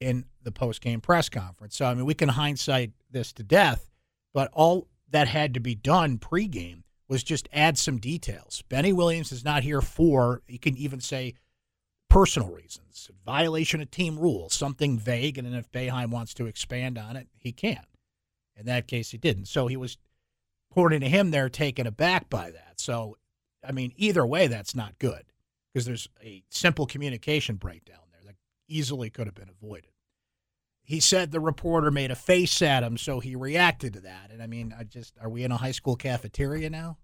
in 0.00 0.24
the 0.42 0.50
post 0.50 0.80
game 0.80 1.00
press 1.00 1.28
conference. 1.28 1.76
So, 1.76 1.86
I 1.86 1.94
mean, 1.94 2.06
we 2.06 2.14
can 2.14 2.30
hindsight 2.30 2.92
this 3.10 3.32
to 3.34 3.42
death, 3.42 3.88
but 4.34 4.50
all 4.52 4.88
that 5.10 5.28
had 5.28 5.54
to 5.54 5.60
be 5.60 5.74
done 5.74 6.18
pregame 6.18 6.82
was 7.08 7.22
just 7.22 7.48
add 7.52 7.78
some 7.78 7.98
details. 7.98 8.62
Benny 8.68 8.92
Williams 8.92 9.32
is 9.32 9.44
not 9.44 9.62
here 9.62 9.80
for, 9.80 10.42
you 10.46 10.58
can 10.58 10.76
even 10.76 11.00
say, 11.00 11.34
personal 12.10 12.50
reasons, 12.50 13.10
violation 13.24 13.80
of 13.80 13.90
team 13.90 14.18
rules, 14.18 14.52
something 14.52 14.98
vague. 14.98 15.38
And 15.38 15.46
then 15.46 15.54
if 15.54 15.70
Boeheim 15.70 16.10
wants 16.10 16.34
to 16.34 16.46
expand 16.46 16.98
on 16.98 17.16
it, 17.16 17.28
he 17.36 17.52
can. 17.52 17.82
In 18.56 18.66
that 18.66 18.88
case, 18.88 19.10
he 19.10 19.18
didn't. 19.18 19.46
So 19.46 19.68
he 19.68 19.76
was, 19.76 19.96
according 20.70 21.00
to 21.00 21.08
him, 21.08 21.30
they're 21.30 21.48
taken 21.48 21.86
aback 21.86 22.28
by 22.28 22.50
that. 22.50 22.74
So, 22.76 23.16
I 23.66 23.72
mean, 23.72 23.92
either 23.96 24.24
way, 24.26 24.46
that's 24.46 24.74
not 24.74 24.98
good 24.98 25.24
because 25.72 25.86
there's 25.86 26.08
a 26.22 26.42
simple 26.50 26.86
communication 26.86 27.56
breakdown 27.56 28.00
there 28.12 28.22
that 28.26 28.36
easily 28.68 29.10
could 29.10 29.26
have 29.26 29.34
been 29.34 29.50
avoided. 29.50 29.90
He 30.82 31.00
said 31.00 31.30
the 31.30 31.40
reporter 31.40 31.90
made 31.90 32.10
a 32.10 32.16
face 32.16 32.62
at 32.62 32.82
him, 32.82 32.96
so 32.96 33.20
he 33.20 33.36
reacted 33.36 33.92
to 33.94 34.00
that. 34.00 34.30
And 34.30 34.42
I 34.42 34.46
mean, 34.46 34.74
I 34.78 34.84
just, 34.84 35.14
are 35.20 35.28
we 35.28 35.44
in 35.44 35.52
a 35.52 35.56
high 35.56 35.72
school 35.72 35.96
cafeteria 35.96 36.70
now? 36.70 36.96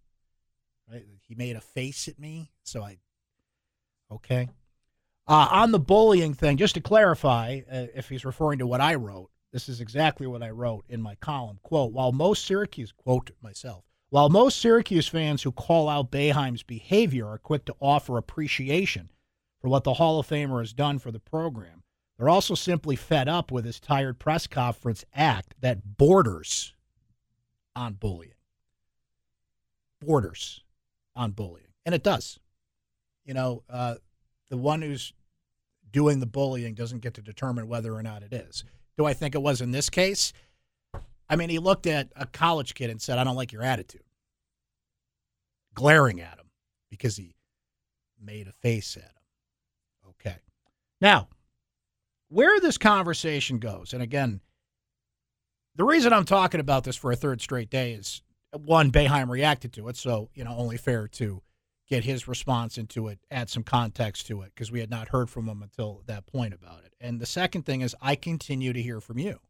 Right? 0.90 1.04
He 1.20 1.34
made 1.34 1.56
a 1.56 1.60
face 1.60 2.08
at 2.08 2.18
me, 2.18 2.50
so 2.62 2.82
I, 2.82 2.96
okay. 4.10 4.48
Uh, 5.26 5.48
on 5.50 5.70
the 5.70 5.78
bullying 5.78 6.34
thing, 6.34 6.56
just 6.56 6.74
to 6.74 6.80
clarify, 6.80 7.60
uh, 7.70 7.86
if 7.94 8.08
he's 8.08 8.24
referring 8.24 8.58
to 8.60 8.66
what 8.66 8.80
I 8.80 8.94
wrote, 8.94 9.30
this 9.52 9.68
is 9.68 9.80
exactly 9.80 10.26
what 10.26 10.42
I 10.42 10.50
wrote 10.50 10.84
in 10.88 11.00
my 11.00 11.14
column. 11.16 11.58
Quote, 11.62 11.92
while 11.92 12.12
most 12.12 12.44
Syracuse, 12.44 12.92
quote 12.92 13.30
myself, 13.42 13.84
while 14.14 14.28
most 14.28 14.60
Syracuse 14.60 15.08
fans 15.08 15.42
who 15.42 15.50
call 15.50 15.88
out 15.88 16.12
Boeheim's 16.12 16.62
behavior 16.62 17.26
are 17.26 17.36
quick 17.36 17.64
to 17.64 17.74
offer 17.80 18.16
appreciation 18.16 19.10
for 19.60 19.68
what 19.68 19.82
the 19.82 19.94
Hall 19.94 20.20
of 20.20 20.28
Famer 20.28 20.60
has 20.60 20.72
done 20.72 21.00
for 21.00 21.10
the 21.10 21.18
program, 21.18 21.82
they're 22.16 22.28
also 22.28 22.54
simply 22.54 22.94
fed 22.94 23.28
up 23.28 23.50
with 23.50 23.64
his 23.64 23.80
tired 23.80 24.20
press 24.20 24.46
conference 24.46 25.04
act 25.14 25.56
that 25.62 25.96
borders 25.96 26.74
on 27.74 27.94
bullying. 27.94 28.34
Borders 30.00 30.62
on 31.16 31.32
bullying. 31.32 31.72
And 31.84 31.92
it 31.92 32.04
does. 32.04 32.38
You 33.24 33.34
know, 33.34 33.64
uh, 33.68 33.96
the 34.48 34.56
one 34.56 34.80
who's 34.80 35.12
doing 35.90 36.20
the 36.20 36.26
bullying 36.26 36.74
doesn't 36.74 37.02
get 37.02 37.14
to 37.14 37.20
determine 37.20 37.66
whether 37.66 37.92
or 37.92 38.02
not 38.04 38.22
it 38.22 38.32
is. 38.32 38.62
Do 38.96 39.06
I 39.06 39.12
think 39.12 39.34
it 39.34 39.42
was 39.42 39.60
in 39.60 39.72
this 39.72 39.90
case? 39.90 40.32
I 41.28 41.36
mean, 41.36 41.48
he 41.48 41.58
looked 41.58 41.86
at 41.86 42.10
a 42.16 42.26
college 42.26 42.74
kid 42.74 42.90
and 42.90 43.00
said, 43.00 43.18
I 43.18 43.24
don't 43.24 43.36
like 43.36 43.52
your 43.52 43.62
attitude. 43.62 44.02
Glaring 45.74 46.20
at 46.20 46.38
him 46.38 46.50
because 46.90 47.16
he 47.16 47.34
made 48.22 48.46
a 48.46 48.52
face 48.52 48.96
at 48.96 49.02
him. 49.02 50.10
Okay. 50.10 50.36
Now, 51.00 51.28
where 52.28 52.60
this 52.60 52.78
conversation 52.78 53.58
goes, 53.58 53.92
and 53.92 54.02
again, 54.02 54.40
the 55.76 55.84
reason 55.84 56.12
I'm 56.12 56.24
talking 56.24 56.60
about 56.60 56.84
this 56.84 56.96
for 56.96 57.10
a 57.10 57.16
third 57.16 57.40
straight 57.40 57.70
day 57.70 57.92
is 57.92 58.22
one, 58.52 58.92
Boeheim 58.92 59.28
reacted 59.28 59.72
to 59.74 59.88
it, 59.88 59.96
so, 59.96 60.30
you 60.34 60.44
know, 60.44 60.54
only 60.56 60.76
fair 60.76 61.08
to 61.08 61.42
get 61.88 62.04
his 62.04 62.28
response 62.28 62.78
into 62.78 63.08
it, 63.08 63.18
add 63.30 63.50
some 63.50 63.64
context 63.64 64.26
to 64.28 64.42
it, 64.42 64.52
because 64.54 64.70
we 64.70 64.80
had 64.80 64.90
not 64.90 65.08
heard 65.08 65.28
from 65.28 65.48
him 65.48 65.62
until 65.62 66.02
that 66.06 66.26
point 66.26 66.54
about 66.54 66.84
it. 66.84 66.94
And 67.00 67.20
the 67.20 67.26
second 67.26 67.66
thing 67.66 67.80
is, 67.80 67.96
I 68.00 68.14
continue 68.14 68.72
to 68.72 68.80
hear 68.80 69.00
from 69.00 69.18
you. 69.18 69.40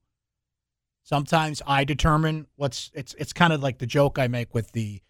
Sometimes 1.05 1.61
I 1.67 1.85
determine 1.85 2.47
what's 2.57 2.91
it's 2.95 3.15
it's 3.19 3.35
kind 3.35 3.53
of 3.53 3.63
like 3.63 3.79
the 3.79 3.87
joke 3.87 4.19
I 4.19 4.27
make 4.27 4.55
with 4.55 4.73
the 4.73 5.03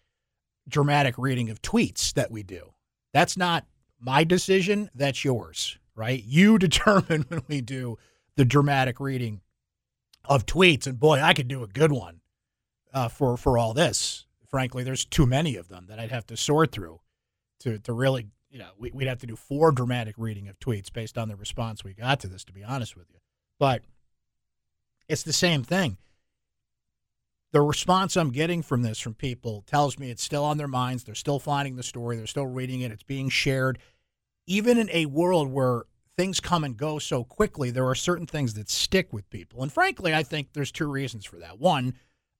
dramatic 0.67 1.15
reading 1.17 1.49
of 1.49 1.61
tweets 1.61 2.13
that 2.13 2.29
we 2.29 2.43
do. 2.43 2.73
That's 3.13 3.37
not 3.37 3.65
my 3.97 4.25
decision, 4.25 4.89
that's 4.93 5.23
yours, 5.23 5.77
right? 5.95 6.21
You 6.21 6.57
determine 6.59 7.25
when 7.29 7.43
we 7.47 7.61
do 7.61 7.97
the 8.35 8.43
dramatic 8.43 8.99
reading 8.99 9.41
of 10.25 10.45
tweets 10.45 10.85
and 10.85 10.99
boy, 10.99 11.21
I 11.21 11.33
could 11.33 11.47
do 11.47 11.63
a 11.63 11.67
good 11.67 11.93
one 11.93 12.19
uh, 12.93 13.07
for 13.07 13.37
for 13.37 13.57
all 13.57 13.73
this. 13.73 14.25
Frankly, 14.49 14.83
there's 14.83 15.05
too 15.05 15.25
many 15.25 15.55
of 15.55 15.69
them 15.69 15.85
that 15.87 15.97
I'd 15.97 16.11
have 16.11 16.27
to 16.27 16.35
sort 16.35 16.73
through 16.73 16.99
to 17.61 17.79
to 17.79 17.93
really, 17.93 18.27
you 18.49 18.59
know, 18.59 18.71
we, 18.77 18.91
would 18.91 19.07
have 19.07 19.19
to 19.19 19.27
do 19.27 19.37
four 19.37 19.71
dramatic 19.71 20.15
reading 20.17 20.49
of 20.49 20.59
tweets 20.59 20.91
based 20.91 21.17
on 21.17 21.29
the 21.29 21.37
response 21.37 21.85
we 21.85 21.93
got 21.93 22.19
to 22.19 22.27
this. 22.27 22.43
To 22.43 22.51
be 22.51 22.65
honest 22.65 22.97
with 22.97 23.07
you, 23.13 23.19
but 23.59 23.83
it's 25.07 25.23
the 25.23 25.33
same 25.33 25.63
thing. 25.63 25.97
The 27.51 27.61
response 27.61 28.17
I'm 28.17 28.31
getting 28.31 28.61
from 28.61 28.81
this 28.81 28.99
from 28.99 29.13
people 29.13 29.63
tells 29.65 29.97
me 29.97 30.11
it's 30.11 30.23
still 30.23 30.43
on 30.43 30.57
their 30.57 30.67
minds. 30.67 31.03
They're 31.03 31.15
still 31.15 31.39
finding 31.39 31.77
the 31.77 31.83
story. 31.83 32.17
They're 32.17 32.27
still 32.27 32.47
reading 32.47 32.81
it. 32.81 32.91
It's 32.91 33.03
being 33.03 33.29
shared. 33.29 33.79
Even 34.45 34.77
in 34.77 34.89
a 34.91 35.05
world 35.05 35.49
where 35.51 35.83
things 36.17 36.39
come 36.39 36.63
and 36.63 36.75
go 36.75 36.99
so 36.99 37.23
quickly, 37.23 37.71
there 37.71 37.87
are 37.87 37.95
certain 37.95 38.25
things 38.25 38.55
that 38.55 38.69
stick 38.69 39.13
with 39.13 39.29
people. 39.29 39.63
And 39.63 39.71
frankly, 39.71 40.13
I 40.13 40.23
think 40.23 40.49
there's 40.51 40.71
two 40.71 40.87
reasons 40.87 41.23
for 41.23 41.37
that. 41.37 41.59
One, 41.59 41.93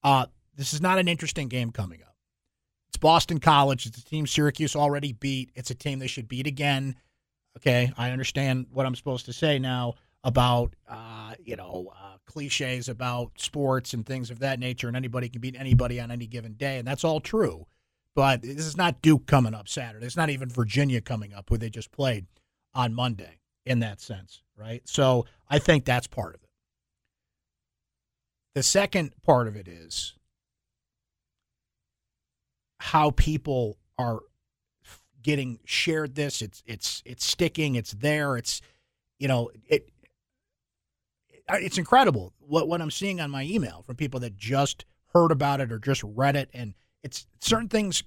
uh, 0.04 0.26
this 0.56 0.74
is 0.74 0.82
not 0.82 1.00
an 1.00 1.08
interesting 1.08 1.48
game 1.48 1.72
coming 1.72 2.02
up. 2.02 2.16
It's 2.90 2.98
Boston 2.98 3.40
College. 3.40 3.86
It's 3.86 3.98
a 3.98 4.06
team 4.06 4.28
Syracuse 4.28 4.76
already 4.76 5.14
beat. 5.14 5.50
It's 5.56 5.72
a 5.72 5.76
team 5.76 6.00
they 6.00 6.08
should 6.08 6.28
beat 6.28 6.48
again. 6.48 6.96
Okay, 7.58 7.94
I 7.98 8.12
understand 8.12 8.68
what 8.74 8.86
I'm 8.86 8.96
supposed 8.96 9.26
to 9.28 9.34
say 9.34 9.60
now 9.60 9.96
about 10.26 10.76
uh, 10.90 11.36
you 11.42 11.56
know 11.56 11.94
uh, 11.96 12.18
cliches 12.26 12.90
about 12.90 13.32
sports 13.38 13.94
and 13.94 14.06
things 14.06 14.30
of 14.30 14.40
that 14.40 14.60
nature, 14.60 14.90
and 14.90 14.98
anybody 14.98 15.30
can 15.30 15.40
beat 15.40 15.56
anybody 15.58 16.02
on 16.02 16.12
any 16.12 16.28
given 16.28 16.54
day, 16.54 16.78
and 16.78 16.86
that's 16.86 17.06
all 17.06 17.22
true. 17.22 17.68
But 18.16 18.42
this 18.42 18.66
is 18.66 18.76
not 18.76 19.02
Duke 19.02 19.28
coming 19.28 19.54
up 19.54 19.70
Saturday. 19.70 20.06
It's 20.06 20.18
not 20.18 20.30
even 20.30 20.50
Virginia 20.50 21.00
coming 21.00 21.34
up, 21.34 21.50
who 21.50 21.58
they 21.58 21.70
just 21.70 21.92
played 21.92 22.26
on 22.74 22.94
Monday. 22.94 23.40
In 23.66 23.80
that 23.80 24.00
sense, 24.00 24.44
right? 24.56 24.84
So 24.86 25.26
I 25.50 25.58
think 25.58 25.86
that's 25.86 26.06
part 26.06 26.36
of 26.36 26.44
it. 26.44 26.50
The 28.54 28.62
second 28.62 29.14
part 29.24 29.48
of 29.48 29.56
it 29.56 29.68
is 29.68 30.14
how 32.80 33.10
people 33.10 33.78
are 33.98 34.20
getting 35.24 35.60
shared 35.66 36.14
this 36.14 36.44
it's 36.44 36.62
it's 36.68 37.02
it's 37.04 37.26
sticking 37.26 37.74
it's 37.74 37.94
there 37.94 38.38
it's 38.38 38.62
you 39.18 39.28
know 39.28 39.50
it 39.68 39.90
it's 41.50 41.78
incredible 41.78 42.34
what 42.40 42.68
what 42.68 42.82
I'm 42.82 42.92
seeing 42.92 43.22
on 43.22 43.32
my 43.32 43.44
email 43.44 43.84
from 43.84 43.96
people 43.96 44.20
that 44.22 44.38
just 44.38 44.86
heard 45.14 45.32
about 45.32 45.62
it 45.62 45.72
or 45.72 45.80
just 45.80 46.04
read 46.04 46.36
it, 46.36 46.50
and 46.54 46.74
it's 47.04 47.28
certain 47.40 47.70
things 47.70 48.04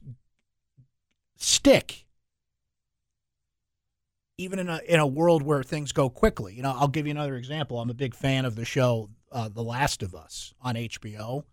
stick 1.36 2.06
even 4.38 4.58
in 4.60 4.68
a 4.68 4.80
in 4.86 5.00
a 5.00 5.06
world 5.06 5.42
where 5.42 5.62
things 5.62 5.92
go 5.92 6.08
quickly. 6.08 6.54
You 6.54 6.62
know, 6.62 6.74
I'll 6.76 6.88
give 6.88 7.06
you 7.06 7.10
another 7.10 7.36
example. 7.36 7.78
I'm 7.80 7.90
a 7.90 7.94
big 7.94 8.14
fan 8.14 8.44
of 8.44 8.54
the 8.54 8.64
show 8.64 9.10
uh, 9.32 9.48
The 9.48 9.62
Last 9.62 10.02
of 10.02 10.14
Us 10.14 10.54
on 10.62 10.76
HBO. 10.76 11.44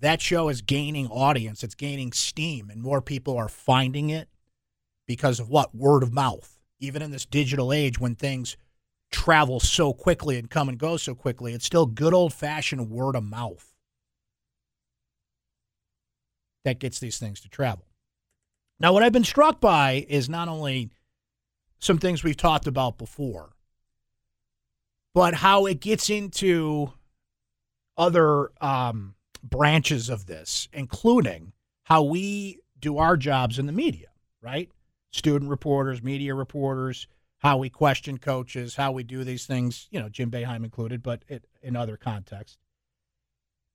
That 0.00 0.20
show 0.20 0.50
is 0.50 0.60
gaining 0.60 1.08
audience. 1.08 1.64
It's 1.64 1.74
gaining 1.74 2.12
steam, 2.12 2.68
and 2.68 2.82
more 2.82 3.00
people 3.00 3.36
are 3.38 3.48
finding 3.48 4.10
it 4.10 4.28
because 5.06 5.40
of 5.40 5.48
what 5.48 5.74
word 5.74 6.02
of 6.02 6.12
mouth. 6.12 6.58
Even 6.78 7.00
in 7.00 7.10
this 7.10 7.24
digital 7.24 7.72
age, 7.72 7.98
when 7.98 8.14
things 8.14 8.58
travel 9.14 9.60
so 9.60 9.92
quickly 9.92 10.38
and 10.38 10.50
come 10.50 10.68
and 10.68 10.76
go 10.76 10.96
so 10.96 11.14
quickly. 11.14 11.54
It's 11.54 11.64
still 11.64 11.86
good 11.86 12.12
old 12.12 12.34
fashioned 12.34 12.90
word 12.90 13.14
of 13.14 13.22
mouth 13.22 13.72
that 16.64 16.80
gets 16.80 16.98
these 16.98 17.18
things 17.18 17.40
to 17.42 17.48
travel. 17.48 17.86
Now, 18.80 18.92
what 18.92 19.04
I've 19.04 19.12
been 19.12 19.22
struck 19.22 19.60
by 19.60 20.04
is 20.08 20.28
not 20.28 20.48
only 20.48 20.90
some 21.78 21.98
things 21.98 22.24
we've 22.24 22.36
talked 22.36 22.66
about 22.66 22.98
before, 22.98 23.50
but 25.14 25.34
how 25.34 25.66
it 25.66 25.80
gets 25.80 26.10
into 26.10 26.92
other 27.96 28.50
um, 28.60 29.14
branches 29.44 30.08
of 30.08 30.26
this, 30.26 30.68
including 30.72 31.52
how 31.84 32.02
we 32.02 32.58
do 32.80 32.98
our 32.98 33.16
jobs 33.16 33.60
in 33.60 33.66
the 33.66 33.72
media, 33.72 34.08
right? 34.42 34.70
Student 35.12 35.50
reporters, 35.50 36.02
media 36.02 36.34
reporters, 36.34 37.06
how 37.44 37.58
we 37.58 37.68
question 37.68 38.16
coaches, 38.16 38.74
how 38.74 38.90
we 38.90 39.02
do 39.02 39.22
these 39.22 39.44
things, 39.44 39.86
you 39.90 40.00
know, 40.00 40.08
Jim 40.08 40.30
Boeheim 40.30 40.64
included, 40.64 41.02
but 41.02 41.22
it, 41.28 41.44
in 41.62 41.76
other 41.76 41.98
contexts. 41.98 42.56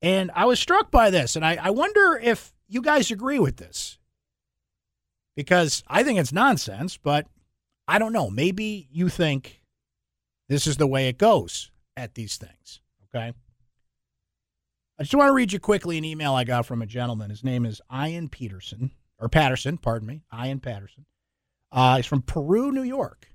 And 0.02 0.32
I 0.34 0.46
was 0.46 0.60
struck 0.60 0.90
by 0.90 1.12
this, 1.12 1.36
and 1.36 1.46
I, 1.46 1.56
I 1.62 1.70
wonder 1.70 2.20
if 2.22 2.52
you 2.68 2.82
guys 2.82 3.12
agree 3.12 3.38
with 3.38 3.58
this. 3.58 4.00
Because 5.36 5.84
I 5.88 6.04
think 6.04 6.18
it's 6.18 6.34
nonsense, 6.34 6.98
but 6.98 7.28
I 7.88 8.00
don't 8.00 8.12
know. 8.12 8.32
Maybe 8.32 8.88
you 8.92 9.08
think 9.08 9.62
this 10.48 10.66
is 10.66 10.78
the 10.78 10.88
way 10.88 11.08
it 11.08 11.20
goes 11.20 11.70
at 11.96 12.16
these 12.16 12.38
things. 12.38 12.82
Okay. 13.16 13.34
I 14.98 15.04
just 15.04 15.14
want 15.14 15.30
to 15.30 15.34
read 15.34 15.54
you 15.54 15.60
quickly 15.60 16.00
an 16.00 16.06
email 16.06 16.34
I 16.34 16.44
got 16.44 16.66
from 16.66 16.82
a 16.82 16.88
gentleman. 16.88 17.30
His 17.30 17.44
name 17.44 17.68
is 17.68 17.82
Ian 17.94 18.30
Peterson, 18.30 18.92
or 19.20 19.30
Patterson, 19.30 19.78
pardon 19.78 20.08
me, 20.08 20.24
Ian 20.34 20.60
Patterson. 20.60 21.06
Uh, 21.72 21.98
he's 21.98 22.08
from 22.08 22.24
Peru, 22.24 22.72
New 22.72 22.82
York 22.82 23.28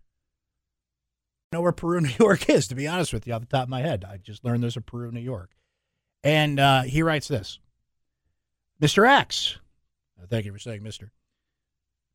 know 1.54 1.62
where 1.62 1.72
Peru, 1.72 2.00
New 2.02 2.12
York 2.18 2.48
is, 2.50 2.66
to 2.68 2.74
be 2.74 2.86
honest 2.86 3.12
with 3.12 3.26
you, 3.26 3.32
off 3.32 3.40
the 3.40 3.46
top 3.46 3.64
of 3.64 3.68
my 3.70 3.80
head. 3.80 4.04
I 4.04 4.18
just 4.18 4.44
learned 4.44 4.62
there's 4.62 4.76
a 4.76 4.82
Peru, 4.82 5.10
New 5.10 5.20
York. 5.20 5.50
And 6.22 6.60
uh, 6.60 6.82
he 6.82 7.02
writes 7.02 7.28
this 7.28 7.58
Mr. 8.80 9.08
Axe, 9.08 9.58
thank 10.28 10.44
you 10.44 10.52
for 10.52 10.58
saying 10.58 10.82
Mr. 10.82 11.10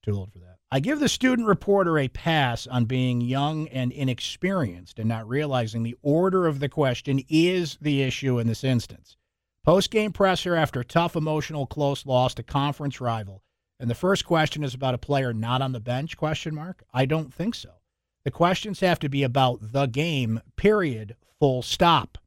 Too 0.03 0.15
old 0.15 0.31
for 0.31 0.39
that. 0.39 0.57
I 0.71 0.79
give 0.79 0.99
the 0.99 1.09
student 1.09 1.47
reporter 1.47 1.97
a 1.97 2.07
pass 2.07 2.65
on 2.67 2.85
being 2.85 3.21
young 3.21 3.67
and 3.67 3.91
inexperienced 3.91 4.97
and 4.97 5.09
not 5.09 5.27
realizing 5.27 5.83
the 5.83 5.97
order 6.01 6.47
of 6.47 6.59
the 6.59 6.69
question 6.69 7.21
is 7.27 7.77
the 7.81 8.01
issue 8.01 8.39
in 8.39 8.47
this 8.47 8.63
instance. 8.63 9.17
Post 9.65 9.91
game 9.91 10.13
presser 10.13 10.55
after 10.55 10.83
tough, 10.83 11.15
emotional, 11.15 11.67
close 11.67 12.05
loss 12.05 12.33
to 12.35 12.43
conference 12.43 13.01
rival 13.01 13.43
And 13.79 13.89
the 13.89 13.95
first 13.95 14.25
question 14.25 14.63
is 14.63 14.73
about 14.73 14.93
a 14.93 14.97
player 14.99 15.33
not 15.33 15.61
on 15.61 15.73
the 15.73 15.79
bench 15.79 16.15
question 16.17 16.55
mark? 16.55 16.83
I 16.93 17.05
don't 17.05 17.33
think 17.33 17.55
so. 17.55 17.78
The 18.25 18.31
questions 18.31 18.81
have 18.81 18.99
to 18.99 19.09
be 19.09 19.23
about 19.23 19.71
the 19.71 19.85
game, 19.85 20.41
period, 20.57 21.15
full 21.39 21.61
stop. 21.61 22.17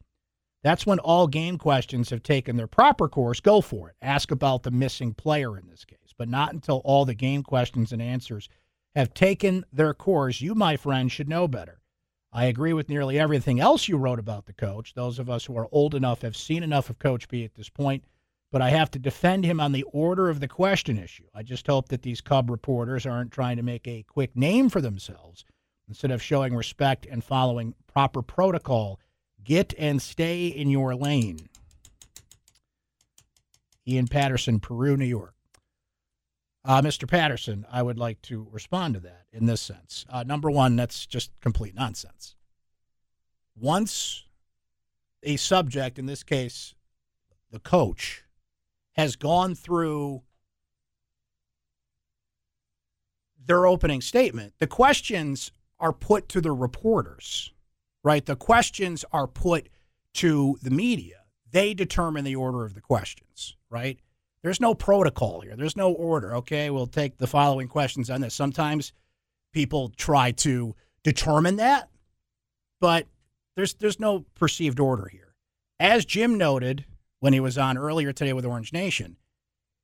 That's 0.63 0.85
when 0.85 0.99
all 0.99 1.27
game 1.27 1.57
questions 1.57 2.09
have 2.09 2.23
taken 2.23 2.55
their 2.55 2.67
proper 2.67 3.07
course. 3.07 3.39
Go 3.39 3.61
for 3.61 3.89
it. 3.89 3.95
Ask 4.01 4.31
about 4.31 4.63
the 4.63 4.71
missing 4.71 5.13
player 5.13 5.57
in 5.57 5.67
this 5.67 5.85
case, 5.85 6.13
but 6.17 6.29
not 6.29 6.53
until 6.53 6.81
all 6.85 7.05
the 7.05 7.13
game 7.13 7.43
questions 7.43 7.91
and 7.91 8.01
answers 8.01 8.49
have 8.95 9.13
taken 9.13 9.65
their 9.71 9.93
course. 9.93 10.41
You, 10.41 10.55
my 10.55 10.77
friend, 10.77 11.11
should 11.11 11.29
know 11.29 11.47
better. 11.47 11.79
I 12.31 12.45
agree 12.45 12.73
with 12.73 12.89
nearly 12.89 13.19
everything 13.19 13.59
else 13.59 13.87
you 13.87 13.97
wrote 13.97 14.19
about 14.19 14.47
the 14.47 14.53
coach. 14.53 14.95
Those 14.95 15.19
of 15.19 15.29
us 15.29 15.45
who 15.45 15.55
are 15.57 15.67
old 15.71 15.93
enough 15.93 16.23
have 16.23 16.35
seen 16.35 16.63
enough 16.63 16.89
of 16.89 16.97
Coach 16.97 17.27
B 17.27 17.43
at 17.43 17.53
this 17.53 17.69
point, 17.69 18.03
but 18.51 18.61
I 18.61 18.69
have 18.69 18.89
to 18.91 18.99
defend 18.99 19.45
him 19.45 19.59
on 19.59 19.73
the 19.73 19.83
order 19.83 20.29
of 20.29 20.39
the 20.39 20.47
question 20.47 20.97
issue. 20.97 21.27
I 21.35 21.43
just 21.43 21.67
hope 21.67 21.89
that 21.89 22.01
these 22.01 22.21
Cub 22.21 22.49
reporters 22.49 23.05
aren't 23.05 23.31
trying 23.31 23.57
to 23.57 23.63
make 23.63 23.87
a 23.87 24.03
quick 24.03 24.35
name 24.35 24.69
for 24.69 24.81
themselves 24.81 25.45
instead 25.93 26.09
of 26.09 26.23
showing 26.23 26.55
respect 26.55 27.05
and 27.05 27.23
following 27.23 27.75
proper 27.85 28.23
protocol. 28.23 28.99
Get 29.43 29.75
and 29.77 30.01
stay 30.01 30.47
in 30.47 30.71
your 30.71 30.95
lane. 30.95 31.49
Ian 33.87 34.07
Patterson, 34.07 34.59
Peru, 34.59 34.97
New 34.97 35.05
York. 35.05 35.35
Uh, 36.65 36.81
Mr. 36.81 37.07
Patterson, 37.07 37.63
I 37.71 37.83
would 37.83 37.99
like 37.99 38.23
to 38.23 38.47
respond 38.51 38.95
to 38.95 39.01
that 39.01 39.25
in 39.31 39.45
this 39.45 39.61
sense. 39.61 40.03
Uh, 40.09 40.23
number 40.23 40.49
one, 40.49 40.75
that's 40.75 41.05
just 41.05 41.29
complete 41.41 41.75
nonsense. 41.75 42.33
Once 43.55 44.23
a 45.21 45.35
subject, 45.35 45.99
in 45.99 46.07
this 46.07 46.23
case, 46.23 46.73
the 47.51 47.59
coach, 47.59 48.23
has 48.93 49.15
gone 49.15 49.53
through 49.53 50.23
their 53.45 53.67
opening 53.67 54.01
statement, 54.01 54.53
the 54.57 54.65
questions 54.65 55.51
are 55.83 55.91
put 55.91 56.29
to 56.29 56.39
the 56.39 56.53
reporters, 56.53 57.51
right? 58.05 58.25
The 58.25 58.37
questions 58.37 59.03
are 59.11 59.27
put 59.27 59.67
to 60.13 60.57
the 60.63 60.71
media. 60.71 61.17
They 61.51 61.73
determine 61.73 62.23
the 62.23 62.37
order 62.37 62.63
of 62.63 62.73
the 62.73 62.81
questions, 62.81 63.57
right? 63.69 63.99
There's 64.43 64.61
no 64.61 64.75
protocol 64.75 65.41
here. 65.41 65.57
There's 65.57 65.75
no 65.75 65.91
order. 65.91 66.35
Okay, 66.37 66.69
we'll 66.69 66.87
take 66.87 67.17
the 67.17 67.27
following 67.27 67.67
questions 67.67 68.09
on 68.09 68.21
this. 68.21 68.33
Sometimes 68.33 68.93
people 69.51 69.89
try 69.89 70.31
to 70.31 70.73
determine 71.03 71.57
that, 71.57 71.89
but 72.79 73.05
there's 73.57 73.73
there's 73.73 73.99
no 73.99 74.25
perceived 74.35 74.79
order 74.79 75.09
here. 75.11 75.35
As 75.81 76.05
Jim 76.05 76.37
noted 76.37 76.85
when 77.19 77.33
he 77.33 77.41
was 77.41 77.57
on 77.57 77.77
earlier 77.77 78.13
today 78.13 78.31
with 78.31 78.45
Orange 78.45 78.71
Nation, 78.71 79.17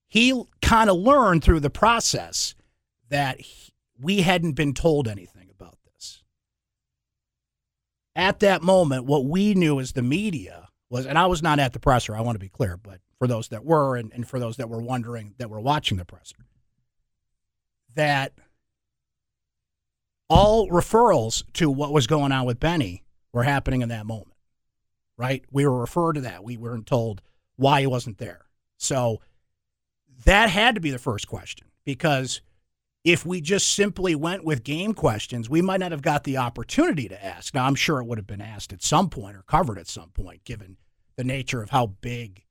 he 0.07 0.43
kind 0.61 0.89
of 0.89 0.95
learned 0.95 1.43
through 1.43 1.59
the 1.59 1.69
process 1.69 2.55
that 3.09 3.41
he, 3.41 3.73
we 3.99 4.21
hadn't 4.21 4.53
been 4.53 4.73
told 4.73 5.09
anything. 5.09 5.38
At 8.19 8.41
that 8.41 8.61
moment, 8.61 9.05
what 9.05 9.23
we 9.23 9.53
knew 9.53 9.79
as 9.79 9.93
the 9.93 10.01
media 10.01 10.67
was, 10.89 11.05
and 11.05 11.17
I 11.17 11.25
was 11.27 11.41
not 11.41 11.57
at 11.57 11.71
the 11.71 11.79
presser, 11.79 12.13
I 12.13 12.19
want 12.19 12.35
to 12.35 12.39
be 12.39 12.49
clear, 12.49 12.75
but 12.75 12.99
for 13.17 13.27
those 13.27 13.47
that 13.47 13.63
were 13.63 13.95
and, 13.95 14.11
and 14.11 14.27
for 14.27 14.39
those 14.39 14.57
that 14.57 14.67
were 14.67 14.81
wondering 14.81 15.35
that 15.37 15.49
were 15.49 15.61
watching 15.61 15.97
the 15.97 16.03
presser, 16.03 16.35
that 17.95 18.33
all 20.29 20.67
referrals 20.67 21.43
to 21.53 21.71
what 21.71 21.93
was 21.93 22.07
going 22.07 22.33
on 22.33 22.45
with 22.45 22.59
Benny 22.59 23.05
were 23.31 23.43
happening 23.43 23.81
in 23.81 23.87
that 23.87 24.05
moment, 24.05 24.35
right? 25.17 25.45
We 25.49 25.65
were 25.65 25.79
referred 25.79 26.13
to 26.15 26.21
that. 26.21 26.43
We 26.43 26.57
weren't 26.57 26.87
told 26.87 27.21
why 27.55 27.79
he 27.79 27.87
wasn't 27.87 28.17
there. 28.17 28.41
So 28.75 29.21
that 30.25 30.49
had 30.49 30.75
to 30.75 30.81
be 30.81 30.91
the 30.91 30.99
first 30.99 31.25
question 31.29 31.67
because 31.85 32.41
if 33.03 33.25
we 33.25 33.39
just 33.39 33.73
simply 33.73 34.13
went 34.15 34.43
with 34.43 34.63
game 34.63 34.93
questions, 34.93 35.49
we 35.49 35.61
might 35.61 35.79
not 35.79 35.91
have 35.91 36.01
got 36.01 36.23
the 36.23 36.37
opportunity 36.37 37.07
to 37.07 37.25
ask. 37.25 37.53
Now, 37.53 37.65
I'm 37.65 37.75
sure 37.75 37.99
it 37.99 38.05
would 38.05 38.17
have 38.17 38.27
been 38.27 38.41
asked 38.41 38.73
at 38.73 38.83
some 38.83 39.09
point 39.09 39.37
or 39.37 39.43
covered 39.43 39.77
at 39.77 39.87
some 39.87 40.09
point, 40.09 40.43
given 40.43 40.77
the 41.15 41.23
nature 41.23 41.61
of 41.61 41.69
how 41.69 41.87
big 41.87 42.45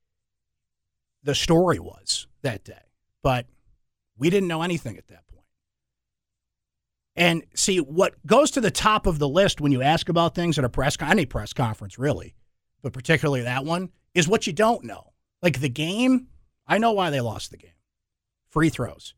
the 1.23 1.35
story 1.35 1.79
was 1.79 2.27
that 2.41 2.63
day. 2.63 2.81
But 3.21 3.45
we 4.17 4.29
didn't 4.29 4.47
know 4.47 4.61
anything 4.61 4.97
at 4.97 5.07
that 5.07 5.27
point. 5.27 5.45
And 7.15 7.43
see, 7.53 7.77
what 7.77 8.15
goes 8.25 8.51
to 8.51 8.61
the 8.61 8.71
top 8.71 9.05
of 9.05 9.19
the 9.19 9.27
list 9.27 9.61
when 9.61 9.71
you 9.71 9.81
ask 9.81 10.09
about 10.09 10.35
things 10.35 10.57
at 10.57 10.65
a 10.65 10.69
press, 10.69 10.97
any 11.01 11.25
press 11.25 11.53
conference, 11.53 11.99
really, 11.99 12.33
but 12.81 12.93
particularly 12.93 13.41
that 13.43 13.65
one, 13.65 13.89
is 14.15 14.27
what 14.27 14.47
you 14.47 14.53
don't 14.53 14.83
know. 14.83 15.13
Like 15.41 15.59
the 15.59 15.69
game, 15.69 16.27
I 16.65 16.77
know 16.77 16.91
why 16.91 17.09
they 17.09 17.21
lost 17.21 17.51
the 17.51 17.57
game. 17.57 17.71
Free 18.49 18.69
throws, 18.69 19.13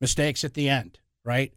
mistakes 0.00 0.44
at 0.44 0.54
the 0.54 0.68
end, 0.68 0.98
right? 1.24 1.52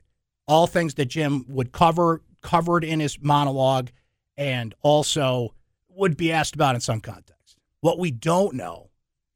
All 0.48 0.68
things 0.68 0.96
that 0.96 1.06
Jim 1.06 1.46
would 1.48 1.72
cover, 1.72 2.22
covered 2.42 2.84
in 2.84 3.00
his 3.00 3.22
monologue, 3.22 3.90
and 4.38 4.74
also 4.82 5.54
would 5.90 6.18
be 6.18 6.32
asked 6.32 6.56
about 6.56 6.76
in 6.76 6.82
some 6.82 7.02
context. 7.02 7.58
What 7.82 8.00
we 8.00 8.12
don't 8.12 8.56
know 8.56 8.90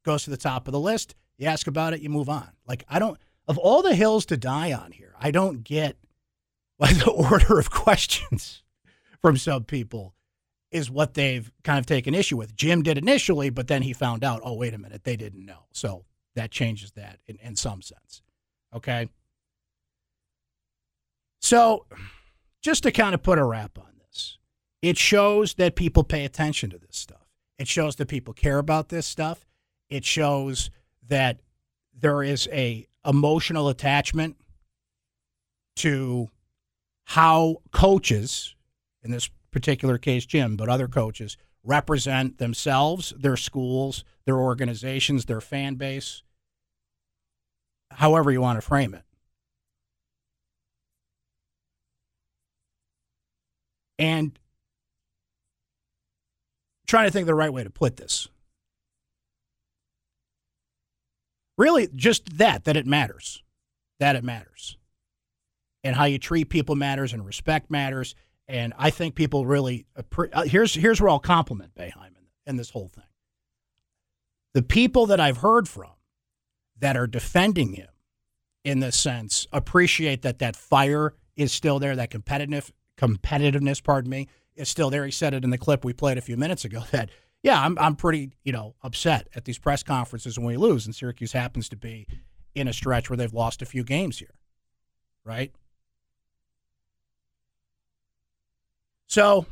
goes 0.04 0.24
to 0.24 0.30
the 0.30 0.38
top 0.38 0.68
of 0.68 0.72
the 0.72 0.80
list. 0.80 1.16
You 1.38 1.48
ask 1.48 1.68
about 1.68 1.94
it, 1.94 2.02
you 2.02 2.10
move 2.10 2.30
on. 2.30 2.50
Like, 2.68 2.86
I 2.88 3.00
don't, 3.00 3.18
of 3.48 3.58
all 3.58 3.82
the 3.82 3.96
hills 3.96 4.26
to 4.28 4.38
die 4.38 4.72
on 4.74 4.92
here, 4.92 5.14
I 5.20 5.32
don't 5.32 5.64
get 5.64 5.98
why 6.78 6.94
the 6.94 7.12
order 7.32 7.60
of 7.60 7.70
questions 7.70 8.64
from 9.22 9.38
some 9.38 9.64
people 9.64 10.14
is 10.72 10.92
what 10.92 11.14
they've 11.14 11.52
kind 11.64 11.80
of 11.80 11.86
taken 11.86 12.14
issue 12.14 12.38
with. 12.38 12.56
Jim 12.56 12.84
did 12.84 12.98
initially, 12.98 13.50
but 13.50 13.68
then 13.68 13.82
he 13.82 13.94
found 13.94 14.24
out, 14.24 14.42
oh, 14.44 14.54
wait 14.54 14.74
a 14.74 14.78
minute, 14.78 15.04
they 15.04 15.16
didn't 15.16 15.46
know. 15.46 15.66
So 15.72 16.06
that 16.36 16.52
changes 16.52 16.92
that 16.92 17.20
in, 17.26 17.38
in 17.42 17.56
some 17.56 17.82
sense. 17.82 18.22
Okay. 18.74 19.10
So 21.42 21.86
just 22.62 22.84
to 22.84 22.92
kind 22.92 23.14
of 23.14 23.22
put 23.22 23.38
a 23.38 23.44
wrap 23.44 23.78
on 23.78 23.94
this, 24.00 24.38
it 24.82 24.98
shows 24.98 25.54
that 25.56 25.76
people 25.76 26.04
pay 26.04 26.26
attention 26.26 26.70
to 26.72 26.78
this 26.78 26.98
stuff. 26.98 27.28
It 27.58 27.68
shows 27.68 27.96
that 27.98 28.08
people 28.08 28.34
care 28.34 28.58
about 28.58 28.90
this 28.90 29.06
stuff. 29.06 29.46
It 29.90 30.04
shows 30.04 30.70
that 31.08 31.40
there 31.94 32.24
is 32.24 32.50
a 32.52 32.88
emotional 33.06 33.70
attachment 33.70 34.36
to 35.78 36.30
how 37.06 37.58
coaches, 37.72 38.56
in 39.04 39.12
this 39.12 39.30
particular 39.52 39.98
case 39.98 40.26
Jim, 40.26 40.58
but 40.58 40.68
other 40.68 40.88
coaches 40.88 41.38
represent 41.64 42.38
themselves, 42.38 43.14
their 43.18 43.38
schools, 43.38 44.04
their 44.26 44.38
organizations, 44.38 45.26
their 45.26 45.42
fan 45.42 45.76
base, 45.76 46.24
however 47.96 48.32
you 48.32 48.42
want 48.42 48.58
to 48.58 48.62
frame 48.62 48.94
it. 48.94 49.04
And 53.98 54.38
trying 56.86 57.08
to 57.08 57.12
think 57.12 57.26
the 57.26 57.36
right 57.36 57.52
way 57.52 57.64
to 57.64 57.70
put 57.70 57.98
this. 57.98 58.28
Really, 61.58 61.88
just 61.96 62.38
that, 62.38 62.66
that 62.66 62.76
it 62.76 62.86
matters. 62.86 63.42
That 64.00 64.16
it 64.16 64.24
matters. 64.24 64.78
And 65.84 65.96
how 65.96 66.06
you 66.06 66.18
treat 66.18 66.50
people 66.50 66.76
matters 66.76 67.14
and 67.14 67.26
respect 67.26 67.72
matters. 67.72 68.16
And 68.48 68.74
I 68.78 68.90
think 68.90 69.16
people 69.16 69.46
really, 69.46 69.86
uh, 69.96 70.44
here's, 70.44 70.74
here's 70.74 71.00
where 71.00 71.10
I'll 71.10 71.20
compliment 71.20 71.74
Boeheim 71.76 72.12
in 72.46 72.58
this 72.58 72.70
whole 72.70 72.90
thing. 72.90 73.04
The 74.54 74.62
people 74.62 75.08
that 75.08 75.20
I've 75.20 75.38
heard 75.38 75.68
from 75.68 75.95
that 76.80 76.98
are 76.98 77.08
defending 77.08 77.74
him 77.74 77.88
in 78.64 78.80
this 78.80 78.98
sense 78.98 79.48
appreciate 79.54 80.22
that 80.24 80.40
that 80.40 80.56
fire 80.56 81.14
is 81.36 81.52
still 81.52 81.80
there, 81.80 81.96
that 81.96 82.10
competitive 82.10 82.72
competitiveness, 82.98 83.84
pardon 83.84 84.10
me, 84.10 84.28
is 84.56 84.70
still 84.70 84.90
there. 84.90 85.06
He 85.06 85.12
said 85.12 85.34
it 85.34 85.44
in 85.44 85.50
the 85.50 85.58
clip 85.58 85.84
we 85.84 85.94
played 85.94 86.18
a 86.18 86.22
few 86.22 86.38
minutes 86.38 86.66
ago 86.66 86.84
that 86.92 87.10
yeah, 87.44 87.62
I'm 87.62 87.78
I'm 87.78 87.96
pretty 87.96 88.32
you 88.44 88.52
know 88.52 88.76
upset 88.82 89.28
at 89.36 89.46
these 89.46 89.60
press 89.60 89.84
conferences 89.84 90.38
when 90.38 90.48
we 90.48 90.58
lose, 90.58 90.86
and 90.86 90.96
Syracuse 90.96 91.32
happens 91.32 91.70
to 91.70 91.76
be 91.76 92.08
in 92.56 92.68
a 92.68 92.74
stretch 92.74 93.10
where 93.10 93.18
they've 93.18 93.34
lost 93.34 93.62
a 93.62 93.66
few 93.66 93.84
games 93.84 94.18
here, 94.18 94.34
right? 95.24 95.54
So 99.08 99.46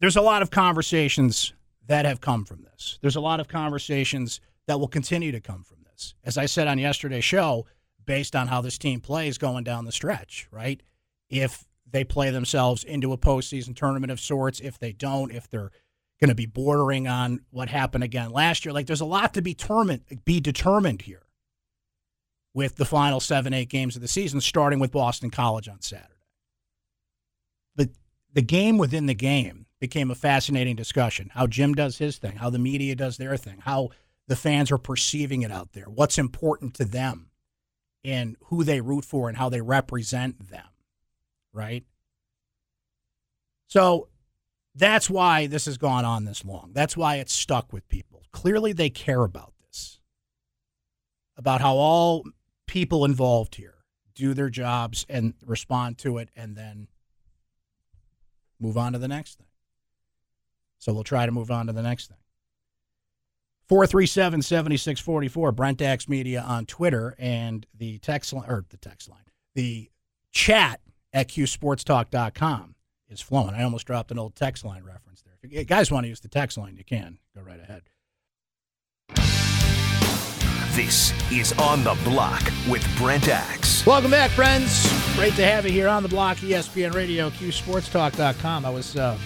there's 0.00 0.16
a 0.16 0.22
lot 0.22 0.42
of 0.42 0.50
conversations 0.50 1.52
that 1.86 2.04
have 2.04 2.20
come 2.20 2.44
from 2.44 2.62
this. 2.62 2.98
There's 3.02 3.16
a 3.16 3.20
lot 3.20 3.40
of 3.40 3.48
conversations 3.48 4.40
that 4.68 4.78
will 4.78 4.88
continue 4.88 5.32
to 5.32 5.40
come 5.40 5.64
from 5.64 5.78
this. 5.90 6.14
As 6.22 6.38
I 6.38 6.46
said 6.46 6.68
on 6.68 6.78
yesterday's 6.78 7.24
show, 7.24 7.66
based 8.04 8.36
on 8.36 8.46
how 8.46 8.60
this 8.60 8.78
team 8.78 9.00
plays 9.00 9.38
going 9.38 9.64
down 9.64 9.86
the 9.86 9.92
stretch, 9.92 10.46
right? 10.52 10.80
If 11.28 11.64
they 11.90 12.04
play 12.04 12.30
themselves 12.30 12.84
into 12.84 13.12
a 13.12 13.18
postseason 13.18 13.74
tournament 13.74 14.12
of 14.12 14.20
sorts, 14.20 14.60
if 14.60 14.78
they 14.78 14.92
don't, 14.92 15.32
if 15.32 15.48
they're 15.48 15.72
going 16.20 16.28
to 16.28 16.34
be 16.34 16.46
bordering 16.46 17.08
on 17.08 17.40
what 17.50 17.68
happened 17.70 18.04
again 18.04 18.30
last 18.30 18.64
year. 18.64 18.72
Like 18.72 18.86
there's 18.86 19.00
a 19.00 19.06
lot 19.06 19.34
to 19.34 19.42
be 19.42 19.54
determined, 19.54 20.02
be 20.24 20.40
determined 20.40 21.02
here 21.02 21.22
with 22.52 22.76
the 22.76 22.84
final 22.84 23.20
seven, 23.20 23.54
eight 23.54 23.70
games 23.70 23.96
of 23.96 24.02
the 24.02 24.08
season, 24.08 24.40
starting 24.40 24.80
with 24.80 24.92
Boston 24.92 25.30
College 25.30 25.68
on 25.68 25.80
Saturday. 25.80 26.12
But 27.74 27.90
the 28.32 28.42
game 28.42 28.78
within 28.78 29.06
the 29.06 29.14
game 29.14 29.66
became 29.80 30.10
a 30.10 30.16
fascinating 30.16 30.76
discussion. 30.76 31.30
How 31.32 31.46
Jim 31.46 31.74
does 31.74 31.98
his 31.98 32.18
thing, 32.18 32.36
how 32.36 32.50
the 32.50 32.58
media 32.58 32.96
does 32.96 33.16
their 33.16 33.36
thing, 33.36 33.60
how 33.60 33.90
the 34.28 34.36
fans 34.36 34.70
are 34.70 34.78
perceiving 34.78 35.42
it 35.42 35.50
out 35.50 35.72
there, 35.72 35.86
what's 35.86 36.18
important 36.18 36.74
to 36.74 36.84
them, 36.84 37.30
and 38.04 38.36
who 38.44 38.62
they 38.62 38.80
root 38.80 39.04
for 39.04 39.28
and 39.28 39.36
how 39.36 39.48
they 39.48 39.60
represent 39.60 40.50
them, 40.50 40.68
right? 41.52 41.84
So 43.66 44.08
that's 44.74 45.10
why 45.10 45.46
this 45.46 45.64
has 45.64 45.78
gone 45.78 46.04
on 46.04 46.24
this 46.24 46.44
long. 46.44 46.70
That's 46.72 46.96
why 46.96 47.16
it's 47.16 47.32
stuck 47.32 47.72
with 47.72 47.88
people. 47.88 48.22
Clearly, 48.30 48.72
they 48.72 48.90
care 48.90 49.24
about 49.24 49.54
this, 49.66 49.98
about 51.36 51.60
how 51.60 51.74
all 51.74 52.24
people 52.66 53.04
involved 53.04 53.56
here 53.56 53.74
do 54.14 54.34
their 54.34 54.50
jobs 54.50 55.06
and 55.08 55.34
respond 55.44 55.98
to 55.98 56.18
it 56.18 56.28
and 56.36 56.54
then 56.54 56.88
move 58.60 58.76
on 58.76 58.92
to 58.92 58.98
the 58.98 59.08
next 59.08 59.38
thing. 59.38 59.46
So 60.78 60.92
we'll 60.92 61.04
try 61.04 61.26
to 61.26 61.32
move 61.32 61.50
on 61.50 61.66
to 61.66 61.72
the 61.72 61.82
next 61.82 62.08
thing. 62.08 62.18
437 63.68 64.42
7644, 64.42 65.52
Brent 65.52 65.82
Axe 65.82 66.08
Media 66.08 66.40
on 66.40 66.64
Twitter, 66.64 67.14
and 67.18 67.66
the 67.76 67.98
text 67.98 68.32
line, 68.32 68.48
or 68.48 68.64
the 68.70 68.78
text 68.78 69.08
line, 69.08 69.24
the 69.54 69.90
chat 70.32 70.80
at 71.12 71.28
qsportstalk.com 71.28 72.74
is 73.10 73.20
flowing. 73.20 73.54
I 73.54 73.62
almost 73.62 73.86
dropped 73.86 74.10
an 74.10 74.18
old 74.18 74.34
text 74.34 74.64
line 74.64 74.84
reference 74.84 75.22
there. 75.22 75.34
If 75.42 75.52
you 75.52 75.64
guys 75.64 75.90
want 75.90 76.04
to 76.04 76.08
use 76.08 76.20
the 76.20 76.28
text 76.28 76.56
line, 76.56 76.76
you 76.76 76.84
can. 76.84 77.18
Go 77.34 77.42
right 77.42 77.60
ahead. 77.60 77.82
This 80.74 81.12
is 81.32 81.52
On 81.54 81.82
the 81.82 81.98
Block 82.04 82.42
with 82.68 82.86
Brent 82.96 83.28
Axe. 83.28 83.84
Welcome 83.84 84.12
back, 84.12 84.30
friends. 84.30 84.88
Great 85.16 85.34
to 85.34 85.44
have 85.44 85.66
you 85.66 85.72
here 85.72 85.88
on 85.88 86.04
the 86.04 86.08
block, 86.08 86.36
ESPN 86.36 86.94
Radio, 86.94 87.30
QSportsTalk.com. 87.30 88.64
I 88.64 88.70
was 88.70 88.96
uh, 88.96 89.18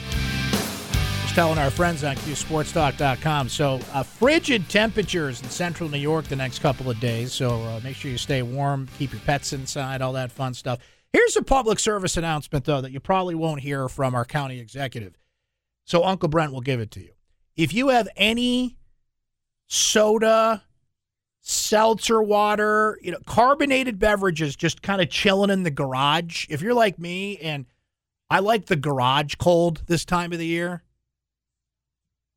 telling 1.34 1.58
our 1.58 1.70
friends 1.70 2.04
on 2.04 2.14
QSportsTalk.com. 2.16 3.48
So, 3.48 3.80
uh, 3.94 4.02
frigid 4.02 4.68
temperatures 4.68 5.40
in 5.40 5.48
central 5.48 5.88
New 5.88 5.98
York 5.98 6.26
the 6.26 6.36
next 6.36 6.58
couple 6.58 6.90
of 6.90 7.00
days. 7.00 7.32
So, 7.32 7.62
uh, 7.62 7.80
make 7.82 7.96
sure 7.96 8.10
you 8.10 8.18
stay 8.18 8.42
warm, 8.42 8.86
keep 8.98 9.12
your 9.12 9.20
pets 9.22 9.54
inside, 9.54 10.02
all 10.02 10.12
that 10.12 10.30
fun 10.30 10.52
stuff. 10.52 10.80
Here's 11.12 11.34
a 11.36 11.42
public 11.42 11.78
service 11.78 12.18
announcement, 12.18 12.66
though, 12.66 12.82
that 12.82 12.92
you 12.92 13.00
probably 13.00 13.34
won't 13.34 13.62
hear 13.62 13.88
from 13.88 14.14
our 14.14 14.26
county 14.26 14.58
executive. 14.58 15.16
So, 15.86 16.04
Uncle 16.04 16.28
Brent 16.28 16.52
will 16.52 16.60
give 16.60 16.80
it 16.80 16.90
to 16.92 17.00
you. 17.00 17.12
If 17.56 17.72
you 17.72 17.88
have 17.88 18.08
any 18.14 18.76
soda, 19.68 20.62
seltzer 21.40 22.22
water, 22.22 22.98
you 23.00 23.10
know, 23.10 23.18
carbonated 23.26 23.98
beverages 23.98 24.54
just 24.54 24.82
kind 24.82 25.00
of 25.00 25.08
chilling 25.08 25.50
in 25.50 25.62
the 25.62 25.70
garage. 25.70 26.46
If 26.50 26.60
you're 26.60 26.74
like 26.74 26.98
me 26.98 27.38
and 27.38 27.64
I 28.28 28.40
like 28.40 28.66
the 28.66 28.76
garage 28.76 29.36
cold 29.36 29.82
this 29.86 30.04
time 30.04 30.32
of 30.32 30.38
the 30.38 30.46
year, 30.46 30.82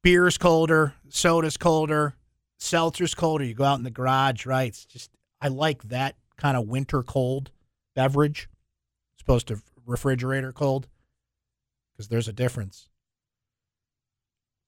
beer's 0.06 0.38
colder, 0.38 0.94
soda's 1.10 1.58
colder, 1.58 2.15
seltzer's 2.60 3.15
colder. 3.15 3.44
You 3.44 3.56
go 3.56 3.63
out 3.63 3.80
in 3.80 3.84
the 3.84 3.89
garage, 3.89 4.46
right? 4.46 4.68
It's 4.68 4.86
just, 4.86 5.10
I 5.41 5.48
like 5.48 5.82
that 5.86 6.15
kind 6.38 6.56
of 6.56 6.68
winter 6.68 7.02
cold 7.02 7.50
beverage, 7.96 8.48
as 9.18 9.24
opposed 9.24 9.48
to 9.48 9.60
refrigerator 9.84 10.52
cold, 10.52 10.88
because 11.91 12.08
there's 12.08 12.28
a 12.28 12.34
difference. 12.34 12.88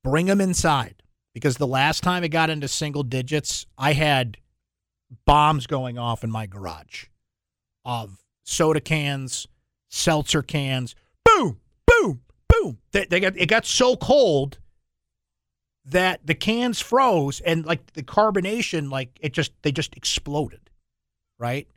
Bring 0.04 0.26
them 0.26 0.42
inside 0.42 1.04
because 1.36 1.58
the 1.58 1.68
last 1.68 2.02
time 2.02 2.24
it 2.24 2.30
got 2.30 2.50
into 2.50 2.68
single 2.68 3.04
digits, 3.04 3.68
I 3.78 3.94
had 3.94 4.38
bombs 5.28 5.68
going 5.68 6.00
off 6.00 6.24
in 6.24 6.32
my 6.32 6.48
garage 6.48 7.06
of 7.86 8.24
soda 8.44 8.82
cans, 8.82 9.48
seltzer 9.88 10.42
cans. 10.42 10.96
Boom, 11.24 11.60
boom, 11.86 12.22
boom. 12.50 12.80
They, 12.92 13.06
they 13.06 13.20
got 13.20 13.38
it 13.38 13.46
got 13.46 13.68
so 13.68 13.96
cold 13.96 14.58
that 15.88 16.26
the 16.26 16.36
cans 16.36 16.80
froze 16.82 17.40
and 17.42 17.66
like 17.66 17.94
the 17.94 18.04
carbonation, 18.04 18.92
like 18.92 19.18
it 19.22 19.34
just 19.34 19.52
they 19.62 19.72
just 19.72 19.96
exploded. 19.96 20.70
Right. 21.40 21.68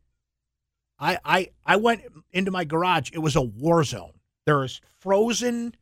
I 0.98 1.18
I 1.24 1.50
I 1.64 1.76
went 1.76 2.02
into 2.32 2.50
my 2.50 2.64
garage. 2.64 3.10
It 3.12 3.20
was 3.20 3.36
a 3.36 3.42
war 3.42 3.84
zone. 3.84 4.12
There 4.46 4.58
was 4.58 4.80
frozen 5.00 5.74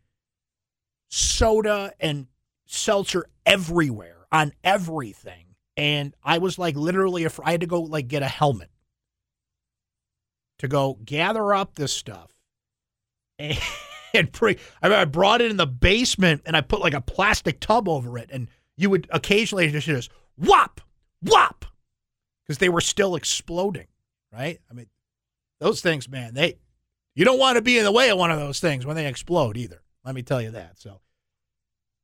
soda 1.09 1.93
and 2.01 2.27
seltzer 2.67 3.27
everywhere 3.47 4.27
on 4.31 4.53
everything. 4.62 5.55
And 5.77 6.14
I 6.23 6.38
was 6.38 6.59
like 6.59 6.77
literally, 6.77 7.25
af- 7.25 7.41
I 7.43 7.53
had 7.53 7.61
to 7.62 7.67
go 7.67 7.81
like 7.81 8.09
get 8.09 8.23
a 8.23 8.29
helmet 8.29 8.71
to 10.59 10.69
go 10.69 10.99
gather 11.05 11.55
up 11.55 11.77
this 11.77 11.93
stuff 11.93 12.33
and, 14.14 14.31
bring. 14.33 14.57
I, 14.83 15.05
brought 15.05 15.40
it 15.40 15.51
in 15.51 15.57
the 15.57 15.66
basement 15.66 16.42
and 16.47 16.57
I 16.57 16.61
put 16.61 16.81
like 16.81 16.94
a 16.94 17.01
plastic 17.01 17.61
tub 17.61 17.88
over 17.88 18.18
it. 18.18 18.31
And 18.33 18.49
you 18.77 18.90
would 18.90 19.09
occasionally 19.11 19.71
just, 19.71 19.87
just 19.87 20.11
whop, 20.37 20.81
whop, 21.27 21.64
because 22.47 22.59
they 22.59 22.68
were 22.68 22.81
still 22.81 23.16
exploding, 23.16 23.87
right? 24.33 24.61
I 24.71 24.75
mean, 24.75 24.87
those 25.61 25.81
things, 25.81 26.09
man, 26.09 26.35
they, 26.35 26.59
you 27.14 27.25
don't 27.25 27.38
want 27.38 27.57
to 27.57 27.62
be 27.62 27.79
in 27.79 27.85
the 27.85 27.92
way 27.92 28.11
of 28.11 28.18
one 28.18 28.31
of 28.31 28.38
those 28.38 28.61
things 28.61 28.87
when 28.87 28.97
they 28.97 29.07
explode 29.07 29.57
either. 29.57 29.83
Let 30.05 30.14
me 30.14 30.23
tell 30.23 30.40
you 30.40 30.53
that. 30.53 30.79
So, 30.79 31.01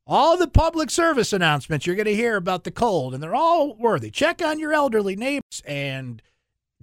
all 0.06 0.36
the 0.36 0.48
public 0.48 0.90
service 0.90 1.32
announcements 1.32 1.86
you're 1.86 1.96
going 1.96 2.04
to 2.06 2.14
hear 2.14 2.36
about 2.36 2.64
the 2.64 2.70
cold, 2.70 3.14
and 3.14 3.22
they're 3.22 3.34
all 3.34 3.74
worthy. 3.76 4.10
Check 4.10 4.42
on 4.42 4.58
your 4.58 4.74
elderly 4.74 5.16
neighbors 5.16 5.62
and 5.64 6.20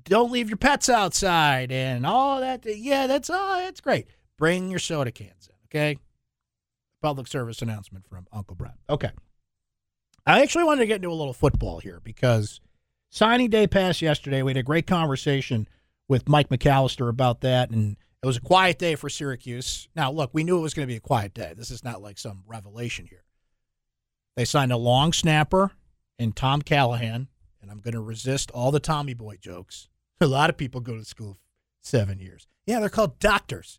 don't 0.03 0.31
leave 0.31 0.49
your 0.49 0.57
pets 0.57 0.89
outside 0.89 1.71
and 1.71 2.05
all 2.05 2.39
that. 2.39 2.65
Yeah, 2.65 3.07
that's 3.07 3.29
oh, 3.31 3.57
that's 3.59 3.81
great. 3.81 4.07
Bring 4.41 4.71
your 4.71 4.79
soda 4.79 5.11
cans 5.11 5.47
in, 5.47 5.55
okay? 5.67 5.99
Public 6.99 7.27
service 7.27 7.61
announcement 7.61 8.07
from 8.07 8.25
Uncle 8.33 8.55
Brent. 8.55 8.73
Okay. 8.89 9.11
I 10.25 10.41
actually 10.41 10.63
wanted 10.63 10.79
to 10.79 10.87
get 10.87 10.95
into 10.95 11.09
a 11.09 11.13
little 11.13 11.31
football 11.31 11.77
here 11.77 11.99
because 12.03 12.59
signing 13.11 13.51
day 13.51 13.67
passed 13.67 14.01
yesterday. 14.01 14.41
We 14.41 14.49
had 14.49 14.57
a 14.57 14.63
great 14.63 14.87
conversation 14.87 15.67
with 16.07 16.27
Mike 16.27 16.49
McAllister 16.49 17.07
about 17.07 17.41
that, 17.41 17.69
and 17.69 17.97
it 18.23 18.25
was 18.25 18.37
a 18.37 18.41
quiet 18.41 18.79
day 18.79 18.95
for 18.95 19.09
Syracuse. 19.09 19.87
Now, 19.95 20.11
look, 20.11 20.31
we 20.33 20.43
knew 20.43 20.57
it 20.57 20.61
was 20.61 20.73
going 20.73 20.87
to 20.87 20.91
be 20.91 20.97
a 20.97 21.01
quiet 21.01 21.35
day. 21.35 21.53
This 21.55 21.69
is 21.69 21.83
not 21.83 22.01
like 22.01 22.17
some 22.17 22.41
revelation 22.47 23.05
here. 23.05 23.25
They 24.35 24.45
signed 24.45 24.71
a 24.71 24.77
long 24.77 25.13
snapper 25.13 25.69
in 26.17 26.31
Tom 26.31 26.63
Callahan, 26.63 27.27
and 27.61 27.69
I'm 27.69 27.79
going 27.79 27.93
to 27.93 28.01
resist 28.01 28.49
all 28.49 28.71
the 28.71 28.79
Tommy 28.79 29.13
Boy 29.13 29.37
jokes. 29.39 29.87
A 30.19 30.25
lot 30.25 30.49
of 30.49 30.57
people 30.57 30.81
go 30.81 30.97
to 30.97 31.05
school 31.05 31.37
seven 31.79 32.17
years. 32.17 32.47
Yeah, 32.65 32.79
they're 32.79 32.89
called 32.89 33.19
doctors. 33.19 33.77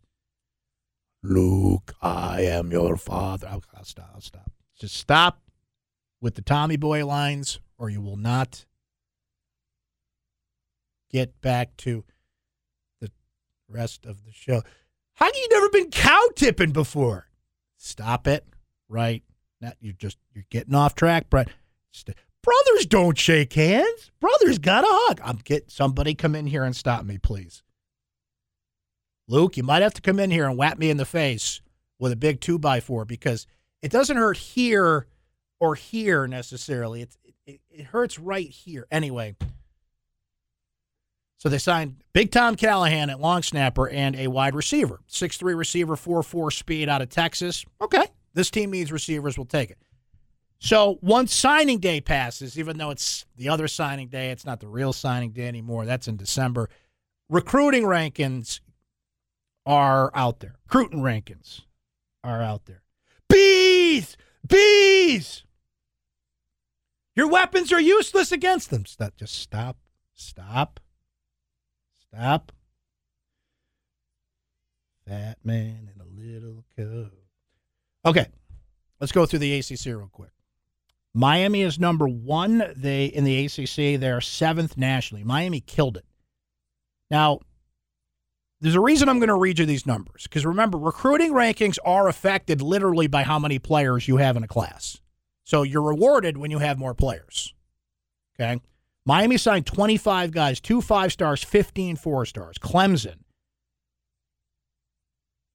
Luke, 1.23 1.95
I 2.03 2.43
am 2.43 2.73
your 2.73 2.97
father. 2.97 3.59
Stop. 3.83 4.23
Stop. 4.23 4.51
Just 4.79 4.97
stop 4.97 5.41
with 6.21 6.35
the 6.35 6.43
Tommy 6.43 6.77
Boy 6.77 7.07
lines, 7.07 7.61
or 7.79 7.91
you 7.91 8.01
will 8.01 8.17
not 8.17 8.67
get 11.11 11.41
back 11.41 11.77
to 11.79 12.05
the 13.01 13.11
rest 13.69 14.07
of 14.07 14.25
the 14.25 14.33
show. 14.33 14.63
How 15.15 15.31
do 15.31 15.39
you 15.39 15.49
never 15.51 15.69
been 15.69 15.91
cow 15.91 16.29
tipping 16.35 16.73
before? 16.73 17.29
Stop 17.77 18.27
it, 18.27 18.45
right? 18.89 19.23
Now 19.61 19.73
you're 19.81 19.93
just 19.93 20.19
you're 20.33 20.47
getting 20.51 20.75
off 20.75 20.95
track, 20.95 21.31
Brent. 21.31 21.49
Brothers 22.43 22.87
don't 22.87 23.17
shake 23.17 23.53
hands. 23.53 24.11
Brothers 24.21 24.59
got 24.59 24.83
a 24.83 24.89
hug. 24.91 25.21
I'm 25.23 25.37
get 25.37 25.71
somebody 25.71 26.15
come 26.15 26.35
in 26.35 26.47
here 26.49 26.65
and 26.65 26.75
stop 26.75 27.05
me, 27.05 27.19
please. 27.19 27.63
Luke, 29.33 29.57
you 29.57 29.63
might 29.63 29.81
have 29.81 29.95
to 29.95 30.03
come 30.03 30.21
in 30.21 30.31
here 30.31 30.47
and 30.47 30.59
whap 30.59 30.77
me 30.79 30.91
in 30.91 30.99
the 30.99 31.07
face 31.07 31.63
with 31.99 32.13
a 32.13 32.17
big 32.17 32.43
two 32.43 32.59
by 32.59 32.81
four 32.81 33.07
because 33.07 33.47
it 33.81 33.91
doesn't 33.91 34.19
hurt 34.19 34.37
here 34.37 35.07
or 35.59 35.75
here 35.75 36.27
necessarily. 36.27 37.01
It's, 37.01 37.17
it, 37.47 37.61
it 37.71 37.85
hurts 37.87 38.19
right 38.19 38.47
here. 38.47 38.87
Anyway, 38.91 39.37
so 41.39 41.49
they 41.49 41.57
signed 41.57 42.03
Big 42.13 42.31
Tom 42.31 42.57
Callahan 42.57 43.09
at 43.09 43.21
long 43.21 43.43
snapper 43.43 43.89
and 43.89 44.17
a 44.17 44.27
wide 44.27 44.55
receiver. 44.55 45.01
6'3 45.09 45.57
receiver, 45.57 45.97
4'4 45.97 46.53
speed 46.53 46.91
out 46.91 47.01
of 47.01 47.09
Texas. 47.09 47.65
Okay. 47.81 48.05
This 48.35 48.51
team 48.51 48.71
needs 48.71 48.93
receivers. 48.93 49.39
We'll 49.39 49.47
take 49.47 49.71
it. 49.71 49.79
So 50.59 50.99
once 51.01 51.35
signing 51.35 51.79
day 51.79 52.03
passes, 52.03 52.59
even 52.59 52.77
though 52.77 52.91
it's 52.91 53.25
the 53.37 53.49
other 53.49 53.67
signing 53.67 54.09
day, 54.09 54.31
it's 54.31 54.45
not 54.45 54.61
the 54.61 54.69
real 54.69 54.93
signing 54.93 55.31
day 55.31 55.49
anymore. 55.49 55.87
That's 55.87 56.07
in 56.07 56.19
December. 56.19 56.69
Recruiting 57.31 57.85
rankings 57.85 58.61
are 59.67 60.11
out 60.15 60.41
there. 60.41 60.57
Recruiting 60.65 61.01
rankings 61.01 61.63
are 62.25 62.43
out 62.43 62.67
there. 62.67 62.83
Bees! 63.29 64.17
Bees! 64.47 65.45
Your 67.15 67.29
weapons 67.29 67.73
are 67.73 67.81
useless 67.81 68.33
against 68.33 68.71
them. 68.71 68.87
Stop, 68.87 69.17
just 69.17 69.35
stop. 69.35 69.77
Stop. 70.15 70.81
Stop. 72.01 72.53
Fat 75.07 75.39
man 75.45 75.91
in 75.95 76.01
a 76.01 76.05
little 76.05 76.65
coat. 76.77 77.13
Okay, 78.05 78.27
let's 79.01 79.13
go 79.13 79.27
through 79.27 79.41
the 79.41 79.59
ACC 79.59 79.87
real 79.87 80.09
quick. 80.11 80.31
Miami 81.15 81.63
is 81.63 81.79
number 81.79 82.09
one. 82.09 82.73
They 82.77 83.07
in 83.07 83.25
the 83.25 83.45
ACC. 83.45 84.01
They're 84.01 84.21
seventh 84.21 84.77
nationally. 84.77 85.25
Miami 85.25 85.61
killed 85.61 85.97
it. 85.97 86.07
Now, 87.11 87.41
there's 88.63 88.77
a 88.77 88.81
reason 88.81 89.09
I'm 89.09 89.19
going 89.19 89.29
to 89.29 89.35
read 89.35 89.59
you 89.59 89.67
these 89.67 89.87
numbers 89.87 90.23
because 90.23 90.47
remember, 90.47 90.79
recruiting 90.79 91.33
rankings 91.33 91.79
are 91.85 92.07
affected 92.07 92.63
literally 92.63 93.09
by 93.09 93.25
how 93.25 93.41
many 93.41 93.59
players 93.59 94.07
you 94.07 94.19
have 94.19 94.37
in 94.37 94.45
a 94.45 94.49
class. 94.49 95.01
So 95.43 95.65
you're 95.65 95.83
rewarded 95.83 96.37
when 96.37 96.53
you 96.53 96.61
have 96.61 96.79
more 96.79 96.95
players. 96.95 97.55
Okay. 98.39 98.61
Miami 99.05 99.37
signed 99.37 99.67
25 99.67 100.31
guys, 100.31 100.61
two 100.61 100.81
five 100.81 101.13
stars, 101.13 101.43
15 101.43 101.97
four 101.97 102.25
stars. 102.25 102.57
Clemson. 102.59 103.17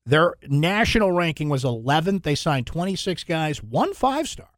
Their 0.05 0.35
national 0.45 1.13
ranking 1.13 1.47
was 1.47 1.63
11th. 1.63 2.23
They 2.23 2.35
signed 2.35 2.67
26 2.67 3.23
guys, 3.23 3.63
one 3.63 3.93
five 3.93 4.27
star. 4.27 4.49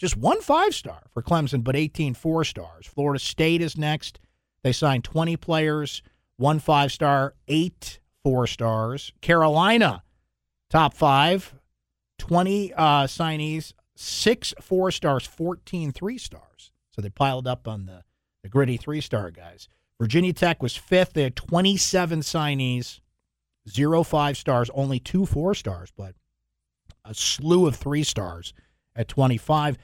Just 0.00 0.16
one 0.16 0.40
five 0.40 0.74
star 0.74 1.04
for 1.14 1.22
Clemson, 1.22 1.62
but 1.62 1.76
18 1.76 2.14
four 2.14 2.42
stars. 2.42 2.86
Florida 2.86 3.20
State 3.20 3.60
is 3.62 3.78
next. 3.78 4.18
They 4.64 4.72
signed 4.72 5.04
20 5.04 5.36
players, 5.36 6.02
one 6.38 6.58
five 6.58 6.90
star, 6.90 7.34
eight 7.48 8.00
four 8.24 8.46
stars. 8.46 9.12
Carolina, 9.20 10.02
top 10.70 10.94
five, 10.94 11.54
20 12.18 12.72
uh, 12.72 13.04
signees, 13.04 13.74
six 13.94 14.54
four 14.60 14.90
stars, 14.90 15.26
14 15.26 15.92
three 15.92 16.16
stars. 16.16 16.72
So 16.90 17.02
they 17.02 17.10
piled 17.10 17.46
up 17.46 17.68
on 17.68 17.86
the, 17.86 18.04
the 18.42 18.48
gritty 18.48 18.76
three 18.76 19.00
star 19.00 19.30
guys. 19.30 19.68
Virginia 20.00 20.32
Tech 20.32 20.62
was 20.62 20.76
fifth. 20.76 21.12
They 21.12 21.24
had 21.24 21.36
27 21.36 22.20
signees, 22.20 23.00
zero 23.68 24.02
five 24.02 24.36
stars, 24.36 24.70
only 24.72 25.00
two 25.00 25.26
four 25.26 25.54
stars, 25.54 25.92
but 25.96 26.14
a 27.04 27.14
slew 27.14 27.66
of 27.66 27.76
three 27.76 28.04
stars 28.04 28.54
at 28.94 29.08
25. 29.08 29.76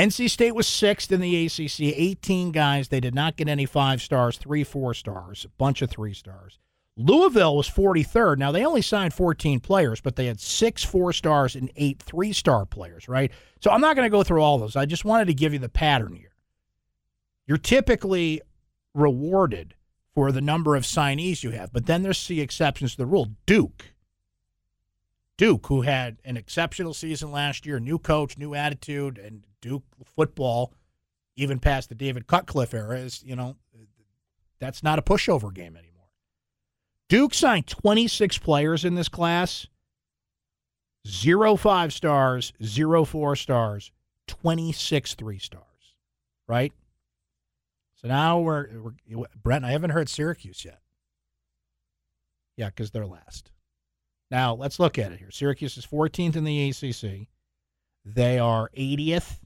NC 0.00 0.30
State 0.30 0.54
was 0.54 0.66
sixth 0.66 1.12
in 1.12 1.20
the 1.20 1.44
ACC, 1.44 1.80
18 1.80 2.52
guys. 2.52 2.88
They 2.88 3.00
did 3.00 3.14
not 3.14 3.36
get 3.36 3.48
any 3.48 3.66
five 3.66 4.00
stars, 4.00 4.38
three 4.38 4.64
four 4.64 4.94
stars, 4.94 5.44
a 5.44 5.50
bunch 5.58 5.82
of 5.82 5.90
three 5.90 6.14
stars. 6.14 6.58
Louisville 6.96 7.54
was 7.54 7.68
43rd. 7.68 8.38
Now, 8.38 8.50
they 8.50 8.64
only 8.64 8.80
signed 8.80 9.12
14 9.12 9.60
players, 9.60 10.00
but 10.00 10.16
they 10.16 10.24
had 10.24 10.40
six 10.40 10.82
four 10.82 11.12
stars 11.12 11.54
and 11.54 11.70
eight 11.76 12.02
three 12.02 12.32
star 12.32 12.64
players, 12.64 13.08
right? 13.08 13.30
So 13.60 13.70
I'm 13.70 13.82
not 13.82 13.94
going 13.94 14.06
to 14.06 14.10
go 14.10 14.22
through 14.22 14.40
all 14.40 14.56
those. 14.56 14.74
I 14.74 14.86
just 14.86 15.04
wanted 15.04 15.26
to 15.26 15.34
give 15.34 15.52
you 15.52 15.58
the 15.58 15.68
pattern 15.68 16.14
here. 16.14 16.32
You're 17.46 17.58
typically 17.58 18.40
rewarded 18.94 19.74
for 20.14 20.32
the 20.32 20.40
number 20.40 20.76
of 20.76 20.84
signees 20.84 21.42
you 21.42 21.50
have, 21.50 21.74
but 21.74 21.84
then 21.84 22.02
there's 22.02 22.26
the 22.26 22.40
exceptions 22.40 22.92
to 22.92 22.96
the 22.96 23.06
rule. 23.06 23.28
Duke. 23.44 23.92
Duke, 25.40 25.68
who 25.68 25.80
had 25.80 26.18
an 26.22 26.36
exceptional 26.36 26.92
season 26.92 27.32
last 27.32 27.64
year, 27.64 27.80
new 27.80 27.98
coach, 27.98 28.36
new 28.36 28.54
attitude, 28.54 29.16
and 29.16 29.42
Duke 29.62 29.84
football, 30.14 30.74
even 31.34 31.58
past 31.58 31.88
the 31.88 31.94
David 31.94 32.26
Cutcliffe 32.26 32.74
era, 32.74 32.98
is, 32.98 33.22
you 33.24 33.34
know, 33.34 33.56
that's 34.58 34.82
not 34.82 34.98
a 34.98 35.02
pushover 35.02 35.50
game 35.50 35.78
anymore. 35.78 36.10
Duke 37.08 37.32
signed 37.32 37.66
26 37.66 38.36
players 38.36 38.84
in 38.84 38.96
this 38.96 39.08
class, 39.08 39.66
zero 41.08 41.56
five 41.56 41.94
stars, 41.94 42.52
zero 42.62 43.06
four 43.06 43.34
stars, 43.34 43.92
26 44.28 45.14
three 45.14 45.38
stars, 45.38 45.64
right? 46.46 46.74
So 47.94 48.08
now 48.08 48.40
we're, 48.40 48.68
we're 49.08 49.24
Brent, 49.42 49.64
I 49.64 49.70
haven't 49.70 49.92
heard 49.92 50.10
Syracuse 50.10 50.66
yet. 50.66 50.80
Yeah, 52.58 52.66
because 52.66 52.90
they're 52.90 53.06
last. 53.06 53.52
Now 54.30 54.54
let's 54.54 54.78
look 54.78 54.98
at 54.98 55.12
it 55.12 55.18
here. 55.18 55.30
Syracuse 55.30 55.76
is 55.76 55.86
14th 55.86 56.36
in 56.36 56.44
the 56.44 56.70
ACC. 56.70 57.28
They 58.04 58.38
are 58.38 58.70
80th 58.76 59.40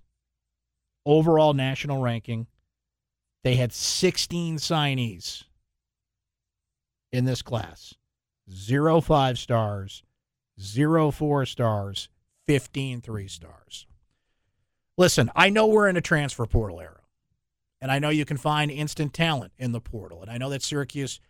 overall 1.07 1.55
national 1.55 2.01
ranking. 2.01 2.47
They 3.43 3.57
had 3.57 3.73
16 3.73 4.57
signees 4.59 5.45
in 7.13 7.25
this 7.25 7.43
class 7.43 7.95
zero 8.51 9.01
five 9.01 9.39
stars, 9.39 10.03
zero 10.61 11.11
four 11.11 11.47
stars, 11.47 12.09
15 12.47 13.01
three 13.01 13.29
stars. 13.29 13.87
Listen, 14.97 15.31
I 15.35 15.49
know 15.51 15.67
we're 15.67 15.89
in 15.89 15.97
a 15.97 16.03
transfer 16.03 16.47
portal 16.47 16.81
era, 16.81 17.01
and 17.81 17.91
I 17.91 17.99
know 17.99 18.11
you 18.11 18.25
can 18.25 18.37
find 18.37 18.71
instant 18.71 19.13
talent 19.13 19.53
in 19.59 19.73
the 19.73 19.81
portal. 19.81 20.23
And 20.23 20.31
I 20.31 20.39
know 20.39 20.51
that 20.51 20.63
Syracuse 20.63 21.21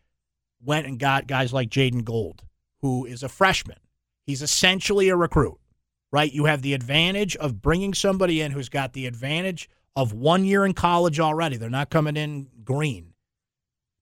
went 0.63 0.87
and 0.87 0.99
got 0.99 1.27
guys 1.27 1.53
like 1.53 1.71
Jaden 1.71 2.05
Gold, 2.05 2.43
who 2.85 3.07
is 3.07 3.23
a 3.23 3.31
freshman. 3.31 3.79
He's 4.27 4.43
essentially 4.43 5.09
a 5.09 5.17
recruit, 5.17 5.59
right? 6.13 6.31
You 6.31 6.45
have 6.45 6.61
the 6.61 6.75
advantage 6.75 7.35
of 7.37 7.63
bringing 7.63 7.95
somebody 7.95 8.43
in 8.43 8.53
who's 8.53 8.69
got 8.69 8.93
the 8.93 9.07
advantage 9.07 9.71
of 9.97 10.13
one 10.13 10.45
year 10.45 10.67
in 10.67 10.75
college 10.75 11.19
already. 11.19 11.57
They're 11.57 11.71
not 11.71 11.89
coming 11.89 12.19
in 12.19 12.49
green. 12.63 13.15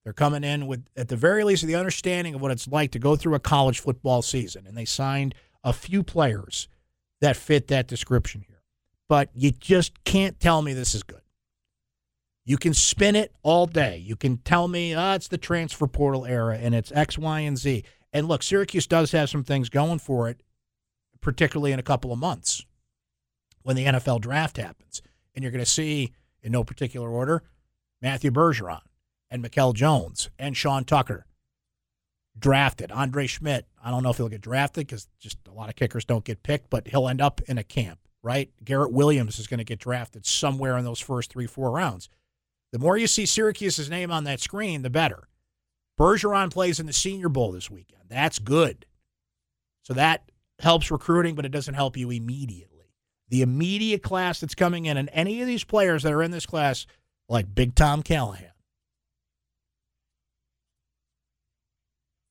They're 0.03 0.11
coming 0.11 0.43
in 0.43 0.67
with, 0.67 0.85
at 0.97 1.07
the 1.07 1.15
very 1.15 1.45
least, 1.45 1.65
the 1.65 1.77
understanding 1.77 2.35
of 2.35 2.41
what 2.41 2.51
it's 2.51 2.67
like 2.67 2.91
to 2.91 2.99
go 2.99 3.15
through 3.15 3.35
a 3.35 3.39
college 3.39 3.79
football 3.79 4.21
season. 4.21 4.67
And 4.67 4.77
they 4.77 4.83
signed 4.83 5.33
a 5.63 5.71
few 5.71 6.03
players 6.03 6.67
that 7.21 7.37
fit 7.37 7.69
that 7.69 7.87
description 7.87 8.43
here. 8.45 8.63
But 9.07 9.29
you 9.33 9.51
just 9.51 10.03
can't 10.03 10.41
tell 10.41 10.61
me 10.61 10.73
this 10.73 10.93
is 10.93 11.03
good. 11.03 11.21
You 12.43 12.57
can 12.57 12.73
spin 12.73 13.15
it 13.15 13.33
all 13.43 13.65
day. 13.65 13.95
You 13.95 14.17
can 14.17 14.39
tell 14.39 14.67
me, 14.67 14.93
oh, 14.93 15.13
it's 15.13 15.29
the 15.29 15.37
transfer 15.37 15.87
portal 15.87 16.25
era 16.25 16.57
and 16.57 16.75
it's 16.75 16.91
X, 16.91 17.17
Y, 17.17 17.39
and 17.39 17.57
Z. 17.57 17.85
And 18.13 18.27
look, 18.27 18.43
Syracuse 18.43 18.87
does 18.87 19.11
have 19.11 19.29
some 19.29 19.43
things 19.43 19.69
going 19.69 19.99
for 19.99 20.29
it, 20.29 20.41
particularly 21.19 21.71
in 21.71 21.79
a 21.79 21.83
couple 21.83 22.13
of 22.13 22.19
months 22.19 22.63
when 23.63 23.75
the 23.75 23.85
NFL 23.85 24.21
draft 24.21 24.57
happens. 24.57 25.01
And 25.33 25.41
you're 25.41 25.51
going 25.51 25.63
to 25.63 25.69
see, 25.69 26.13
in 26.43 26.51
no 26.51 26.63
particular 26.63 27.09
order, 27.09 27.43
Matthew 28.01 28.29
Bergeron 28.29 28.81
and 29.31 29.41
Mikel 29.41 29.73
Jones 29.73 30.29
and 30.37 30.55
Sean 30.55 30.85
Tucker 30.85 31.25
drafted. 32.37 32.91
Andre 32.91 33.25
Szmyt, 33.25 33.63
I 33.83 33.89
don't 33.89 34.03
know 34.03 34.11
if 34.11 34.17
he'll 34.17 34.29
get 34.29 34.41
drafted 34.41 34.87
because 34.87 35.07
just 35.19 35.39
a 35.47 35.51
lot 35.51 35.69
of 35.69 35.75
kickers 35.75 36.05
don't 36.05 36.25
get 36.25 36.43
picked, 36.43 36.69
but 36.69 36.87
he'll 36.87 37.07
end 37.07 37.21
up 37.21 37.41
in 37.47 37.57
a 37.57 37.63
camp, 37.63 37.99
right? 38.21 38.51
Garrett 38.63 38.91
Williams 38.91 39.39
is 39.39 39.47
going 39.47 39.57
to 39.59 39.63
get 39.63 39.79
drafted 39.79 40.25
somewhere 40.25 40.77
in 40.77 40.85
those 40.85 40.99
first 40.99 41.31
three, 41.31 41.47
four 41.47 41.71
rounds. 41.71 42.09
The 42.71 42.79
more 42.79 42.97
you 42.97 43.07
see 43.07 43.25
Syracuse's 43.25 43.89
name 43.89 44.11
on 44.11 44.23
that 44.25 44.39
screen, 44.39 44.81
the 44.81 44.89
better. 44.89 45.27
Bergeron 45.99 46.51
plays 46.51 46.79
in 46.79 46.85
the 46.85 46.93
Senior 46.93 47.29
Bowl 47.29 47.51
this 47.51 47.69
weekend. 47.69 48.03
That's 48.09 48.39
good. 48.39 48.85
So 49.83 49.93
that 49.93 50.31
helps 50.59 50.91
recruiting, 50.91 51.35
but 51.35 51.45
it 51.45 51.51
doesn't 51.51 51.73
help 51.73 51.97
you 51.97 52.09
immediately. 52.09 52.69
The 53.29 53.41
immediate 53.41 54.03
class 54.03 54.39
that's 54.39 54.55
coming 54.55 54.85
in, 54.85 54.97
and 54.97 55.09
any 55.11 55.41
of 55.41 55.47
these 55.47 55.63
players 55.63 56.03
that 56.03 56.13
are 56.13 56.23
in 56.23 56.31
this 56.31 56.45
class, 56.45 56.85
like 57.27 57.53
Big 57.53 57.75
Tom 57.75 58.03
Callahan, 58.03 58.51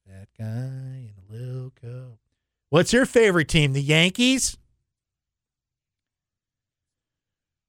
that 0.06 0.28
guy 0.38 0.44
in 0.44 1.14
a 1.28 1.32
little 1.32 1.72
coat. 1.80 2.18
What's 2.70 2.92
your 2.92 3.06
favorite 3.06 3.48
team? 3.48 3.72
The 3.72 3.82
Yankees? 3.82 4.56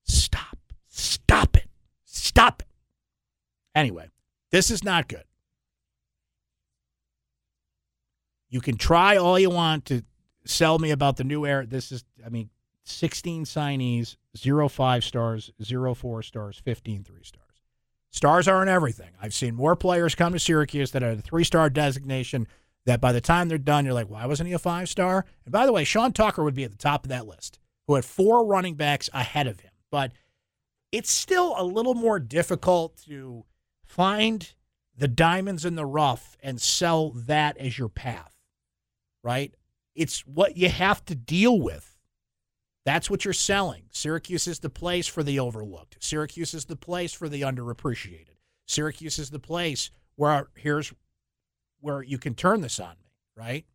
Stop. 0.05 0.57
Stop 0.87 1.57
it. 1.57 1.67
Stop 2.05 2.61
it. 2.61 2.67
Anyway, 3.75 4.09
this 4.51 4.69
is 4.69 4.83
not 4.83 5.07
good. 5.07 5.23
You 8.53 8.61
can 8.61 8.77
try 8.77 9.17
all 9.17 9.39
you 9.39 9.49
want 9.49 9.85
to 9.85 10.03
sell 10.45 10.77
me 10.77 10.91
about 10.91 11.17
the 11.17 11.23
new 11.23 11.43
era. 11.43 11.65
This 11.65 11.91
is, 11.91 12.03
I 12.23 12.29
mean, 12.29 12.51
16 12.83 13.45
signees, 13.45 14.15
zero 14.37 14.69
five 14.69 15.03
stars, 15.03 15.51
zero 15.63 15.95
four 15.95 16.21
stars, 16.21 16.61
15 16.63 17.03
three 17.03 17.23
stars. 17.23 17.43
Stars 18.11 18.47
aren't 18.47 18.69
everything. 18.69 19.09
I've 19.19 19.33
seen 19.33 19.55
more 19.55 19.75
players 19.75 20.13
come 20.13 20.33
to 20.33 20.39
Syracuse 20.39 20.91
that 20.91 21.01
had 21.01 21.17
a 21.17 21.21
three 21.23 21.43
star 21.43 21.67
designation 21.67 22.47
that 22.85 23.01
by 23.01 23.11
the 23.11 23.21
time 23.21 23.49
they're 23.49 23.57
done, 23.57 23.85
you're 23.85 23.93
like, 23.95 24.11
why 24.11 24.27
wasn't 24.27 24.45
he 24.45 24.53
a 24.53 24.59
five 24.59 24.87
star? 24.87 25.25
And 25.45 25.51
by 25.51 25.65
the 25.65 25.73
way, 25.73 25.83
Sean 25.83 26.13
Tucker 26.13 26.43
would 26.43 26.53
be 26.53 26.63
at 26.63 26.69
the 26.69 26.77
top 26.77 27.05
of 27.05 27.09
that 27.09 27.25
list, 27.25 27.57
who 27.87 27.95
had 27.95 28.05
four 28.05 28.45
running 28.45 28.75
backs 28.75 29.09
ahead 29.13 29.47
of 29.47 29.61
him. 29.61 29.71
But 29.89 30.11
it's 30.91 31.09
still 31.09 31.55
a 31.57 31.63
little 31.63 31.95
more 31.95 32.19
difficult 32.19 33.01
to 33.07 33.45
find 33.83 34.53
the 34.95 35.07
diamonds 35.07 35.65
in 35.65 35.73
the 35.73 35.87
rough 35.87 36.37
and 36.43 36.61
sell 36.61 37.09
that 37.11 37.57
as 37.57 37.79
your 37.79 37.89
path, 37.89 38.32
right? 39.23 39.53
It's 39.95 40.21
what 40.21 40.57
you 40.57 40.69
have 40.69 41.03
to 41.05 41.15
deal 41.15 41.59
with. 41.59 41.97
That's 42.85 43.09
what 43.09 43.23
you're 43.23 43.33
selling. 43.33 43.83
Syracuse 43.91 44.47
is 44.47 44.59
the 44.59 44.69
place 44.69 45.07
for 45.07 45.23
the 45.23 45.39
overlooked. 45.39 45.97
Syracuse 46.01 46.53
is 46.53 46.65
the 46.65 46.75
place 46.75 47.13
for 47.13 47.29
the 47.29 47.41
underappreciated. 47.41 48.35
Syracuse 48.65 49.19
is 49.19 49.29
the 49.29 49.39
place 49.39 49.89
where 50.15 50.47
here's 50.55 50.93
where 51.79 52.01
you 52.01 52.17
can 52.17 52.35
turn 52.35 52.61
this 52.61 52.79
on 52.79 52.95
me, 53.01 53.11
right? 53.35 53.65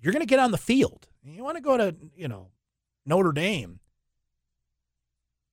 You're 0.00 0.12
going 0.12 0.20
to 0.20 0.26
get 0.26 0.40
on 0.40 0.50
the 0.50 0.58
field. 0.58 1.08
You 1.24 1.44
want 1.44 1.56
to 1.56 1.62
go 1.62 1.76
to, 1.76 1.94
you 2.16 2.28
know, 2.28 2.48
Notre 3.06 3.32
Dame. 3.32 3.78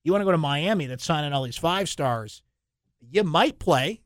You 0.02 0.12
want 0.12 0.22
to 0.22 0.26
go 0.26 0.32
to 0.32 0.38
Miami 0.38 0.86
that's 0.86 1.04
signing 1.04 1.32
all 1.32 1.44
these 1.44 1.56
five 1.56 1.88
stars. 1.88 2.42
You 3.00 3.22
might 3.22 3.58
play, 3.58 4.00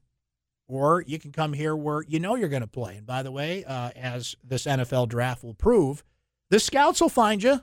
or 0.67 1.05
you 1.07 1.19
can 1.19 1.33
come 1.33 1.53
here 1.53 1.77
where 1.77 2.03
you 2.03 2.19
know 2.19 2.35
you're 2.35 2.49
going 2.49 2.63
to 2.63 2.67
play. 2.67 2.97
And 2.97 3.07
by 3.07 3.23
the 3.23 3.33
way, 3.33 3.65
uh, 3.65 3.91
as 3.97 4.35
this 4.43 4.65
NFL 4.65 5.09
draft 5.09 5.45
will 5.45 5.55
prove, 5.55 6.05
the 6.51 6.59
scouts 6.59 7.01
will 7.01 7.09
find 7.09 7.43
you. 7.43 7.61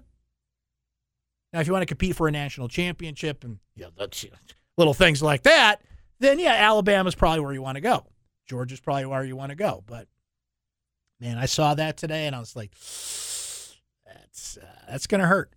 Now, 1.54 1.60
if 1.60 1.68
you 1.68 1.74
want 1.74 1.84
to 1.84 1.88
compete 1.88 2.16
for 2.16 2.28
a 2.28 2.32
national 2.32 2.70
championship 2.70 3.44
and 3.44 3.60
know, 3.78 3.90
that's, 3.98 4.26
little 4.78 4.94
things 4.94 5.22
like 5.22 5.44
that, 5.44 5.82
then 6.20 6.40
yeah, 6.40 6.54
Alabama's 6.54 7.16
probably 7.16 7.42
where 7.42 7.54
you 7.54 7.62
want 7.62 7.76
to 7.76 7.82
go. 7.82 8.06
Georgia's 8.48 8.80
probably 8.80 9.06
where 9.06 9.24
you 9.24 9.36
want 9.36 9.50
to 9.50 9.56
go. 9.56 9.84
But 9.86 10.08
man, 11.20 11.38
I 11.38 11.46
saw 11.46 11.74
that 11.76 11.98
today 11.98 12.28
and 12.28 12.36
I 12.36 12.40
was 12.40 12.56
like, 12.56 12.72
that's 14.06 14.58
uh, 14.58 14.66
that's 14.90 15.08
going 15.08 15.22
to 15.22 15.28
hurt 15.28 15.54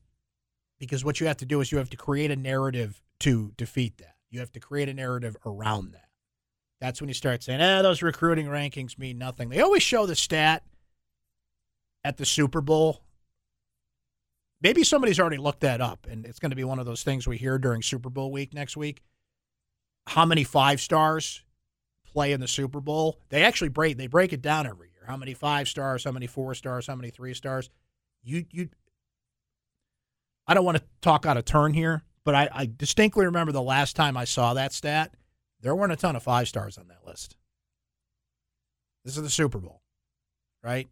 because 0.78 1.04
what 1.04 1.20
you 1.20 1.26
have 1.26 1.36
to 1.38 1.46
do 1.46 1.60
is 1.60 1.70
you 1.70 1.78
have 1.78 1.90
to 1.90 1.96
create 1.96 2.30
a 2.30 2.36
narrative 2.36 3.00
to 3.20 3.52
defeat 3.56 3.98
that. 3.98 4.14
You 4.30 4.40
have 4.40 4.52
to 4.52 4.60
create 4.60 4.88
a 4.88 4.94
narrative 4.94 5.36
around 5.46 5.92
that. 5.92 6.03
That's 6.80 7.00
when 7.00 7.08
you 7.08 7.14
start 7.14 7.42
saying, 7.42 7.60
"Ah, 7.60 7.82
those 7.82 8.02
recruiting 8.02 8.46
rankings 8.46 8.98
mean 8.98 9.18
nothing." 9.18 9.48
They 9.48 9.60
always 9.60 9.82
show 9.82 10.06
the 10.06 10.16
stat 10.16 10.64
at 12.04 12.18
the 12.18 12.26
Super 12.26 12.60
Bowl. 12.60 13.00
Maybe 14.60 14.84
somebody's 14.84 15.20
already 15.20 15.36
looked 15.36 15.60
that 15.60 15.80
up, 15.80 16.06
and 16.08 16.24
it's 16.24 16.38
going 16.38 16.50
to 16.50 16.56
be 16.56 16.64
one 16.64 16.78
of 16.78 16.86
those 16.86 17.02
things 17.02 17.26
we 17.26 17.36
hear 17.36 17.58
during 17.58 17.82
Super 17.82 18.10
Bowl 18.10 18.32
week 18.32 18.54
next 18.54 18.76
week. 18.76 19.02
How 20.06 20.24
many 20.24 20.44
five 20.44 20.80
stars 20.80 21.42
play 22.06 22.32
in 22.32 22.40
the 22.40 22.48
Super 22.48 22.80
Bowl? 22.80 23.20
They 23.30 23.42
actually 23.42 23.68
break 23.68 23.96
they 23.96 24.06
break 24.06 24.32
it 24.32 24.42
down 24.42 24.66
every 24.66 24.88
year. 24.88 25.04
How 25.06 25.16
many 25.16 25.34
five 25.34 25.68
stars? 25.68 26.04
How 26.04 26.12
many 26.12 26.26
four 26.26 26.54
stars? 26.54 26.86
How 26.86 26.94
many 26.94 27.10
three 27.10 27.34
stars? 27.34 27.70
You 28.22 28.44
you. 28.50 28.68
I 30.46 30.54
don't 30.54 30.64
want 30.64 30.76
to 30.78 30.84
talk 31.00 31.24
out 31.24 31.38
of 31.38 31.46
turn 31.46 31.72
here, 31.72 32.04
but 32.24 32.34
I, 32.34 32.48
I 32.52 32.70
distinctly 32.74 33.24
remember 33.24 33.52
the 33.52 33.62
last 33.62 33.96
time 33.96 34.16
I 34.16 34.24
saw 34.24 34.54
that 34.54 34.74
stat. 34.74 35.14
There 35.64 35.74
weren't 35.74 35.94
a 35.94 35.96
ton 35.96 36.14
of 36.14 36.22
five 36.22 36.46
stars 36.46 36.76
on 36.76 36.88
that 36.88 37.06
list. 37.06 37.36
This 39.02 39.16
is 39.16 39.22
the 39.22 39.30
Super 39.30 39.56
Bowl, 39.58 39.80
right? 40.62 40.88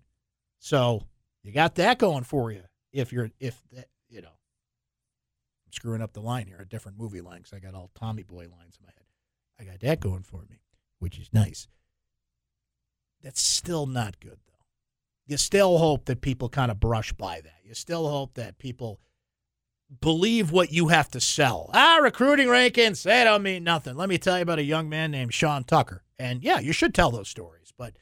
So 0.61 1.03
you 1.43 1.53
got 1.53 1.75
that 1.75 1.99
going 1.99 2.25
for 2.25 2.51
you. 2.51 2.63
If 2.91 3.13
you're, 3.13 3.31
if 3.39 3.61
that, 3.73 3.89
you 4.09 4.23
know, 4.23 4.29
I'm 4.29 5.73
screwing 5.73 6.01
up 6.01 6.15
the 6.15 6.23
line 6.23 6.47
here, 6.47 6.57
a 6.59 6.67
different 6.67 6.99
movie 6.99 7.21
line 7.21 7.43
because 7.43 7.53
I 7.53 7.59
got 7.59 7.75
all 7.75 7.91
Tommy 7.95 8.23
Boy 8.23 8.45
lines 8.45 8.79
in 8.81 8.87
my 8.87 8.93
head. 8.97 9.05
I 9.61 9.65
got 9.71 9.81
that 9.81 10.01
going 10.01 10.23
for 10.23 10.47
me, 10.49 10.63
which 11.01 11.19
is 11.19 11.29
nice. 11.35 11.69
That's 13.23 13.43
still 13.43 13.85
not 13.85 14.21
good, 14.21 14.39
though. 14.47 14.65
You 15.27 15.37
still 15.37 15.77
hope 15.77 16.07
that 16.07 16.23
people 16.23 16.49
kind 16.49 16.71
of 16.71 16.81
brush 16.81 17.13
by 17.13 17.43
that. 17.43 17.61
You 17.63 17.75
still 17.75 18.09
hope 18.09 18.35
that 18.35 18.57
people 18.57 19.01
believe 20.01 20.51
what 20.51 20.73
you 20.73 20.89
have 20.89 21.11
to 21.11 21.21
sell. 21.21 21.71
Ah, 21.73 21.99
recruiting 22.03 22.49
rankings, 22.49 23.03
they 23.03 23.25
don't 23.25 23.43
mean 23.43 23.65
nothing. 23.65 23.97
Let 23.97 24.09
me 24.09 24.19
tell 24.19 24.37
you 24.37 24.43
about 24.43 24.59
a 24.59 24.65
young 24.65 24.89
man 24.89 25.11
named 25.11 25.35
Sean 25.35 25.65
Tucker. 25.65 26.03
And 26.19 26.43
yeah, 26.43 26.61
you 26.61 26.73
should 26.73 26.95
tell 26.95 27.11
those 27.11 27.29
stories, 27.29 27.73
but 27.77 27.95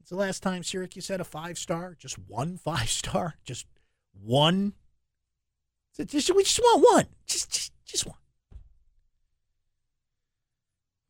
it's 0.00 0.10
the 0.10 0.16
last 0.16 0.42
time 0.42 0.62
Syracuse 0.62 1.08
had 1.08 1.20
a 1.20 1.24
five 1.24 1.58
star? 1.58 1.96
Just 1.98 2.18
one 2.18 2.56
five 2.56 2.88
star? 2.88 3.34
Just 3.44 3.66
one? 4.12 4.74
Just, 6.06 6.34
we 6.34 6.44
just 6.44 6.58
want 6.58 6.86
one. 6.92 7.06
Just, 7.26 7.50
just, 7.50 7.72
just 7.84 8.06
one. 8.06 8.16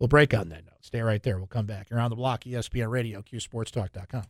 We'll 0.00 0.08
break 0.08 0.34
on 0.34 0.48
that 0.48 0.64
note. 0.64 0.74
Stay 0.80 1.00
right 1.00 1.22
there. 1.22 1.38
We'll 1.38 1.46
come 1.46 1.66
back. 1.66 1.90
You're 1.90 2.00
on 2.00 2.10
the 2.10 2.16
block, 2.16 2.44
ESPN 2.44 2.90
Radio, 2.90 3.22
CuseSportsTalk.com. 3.22 4.24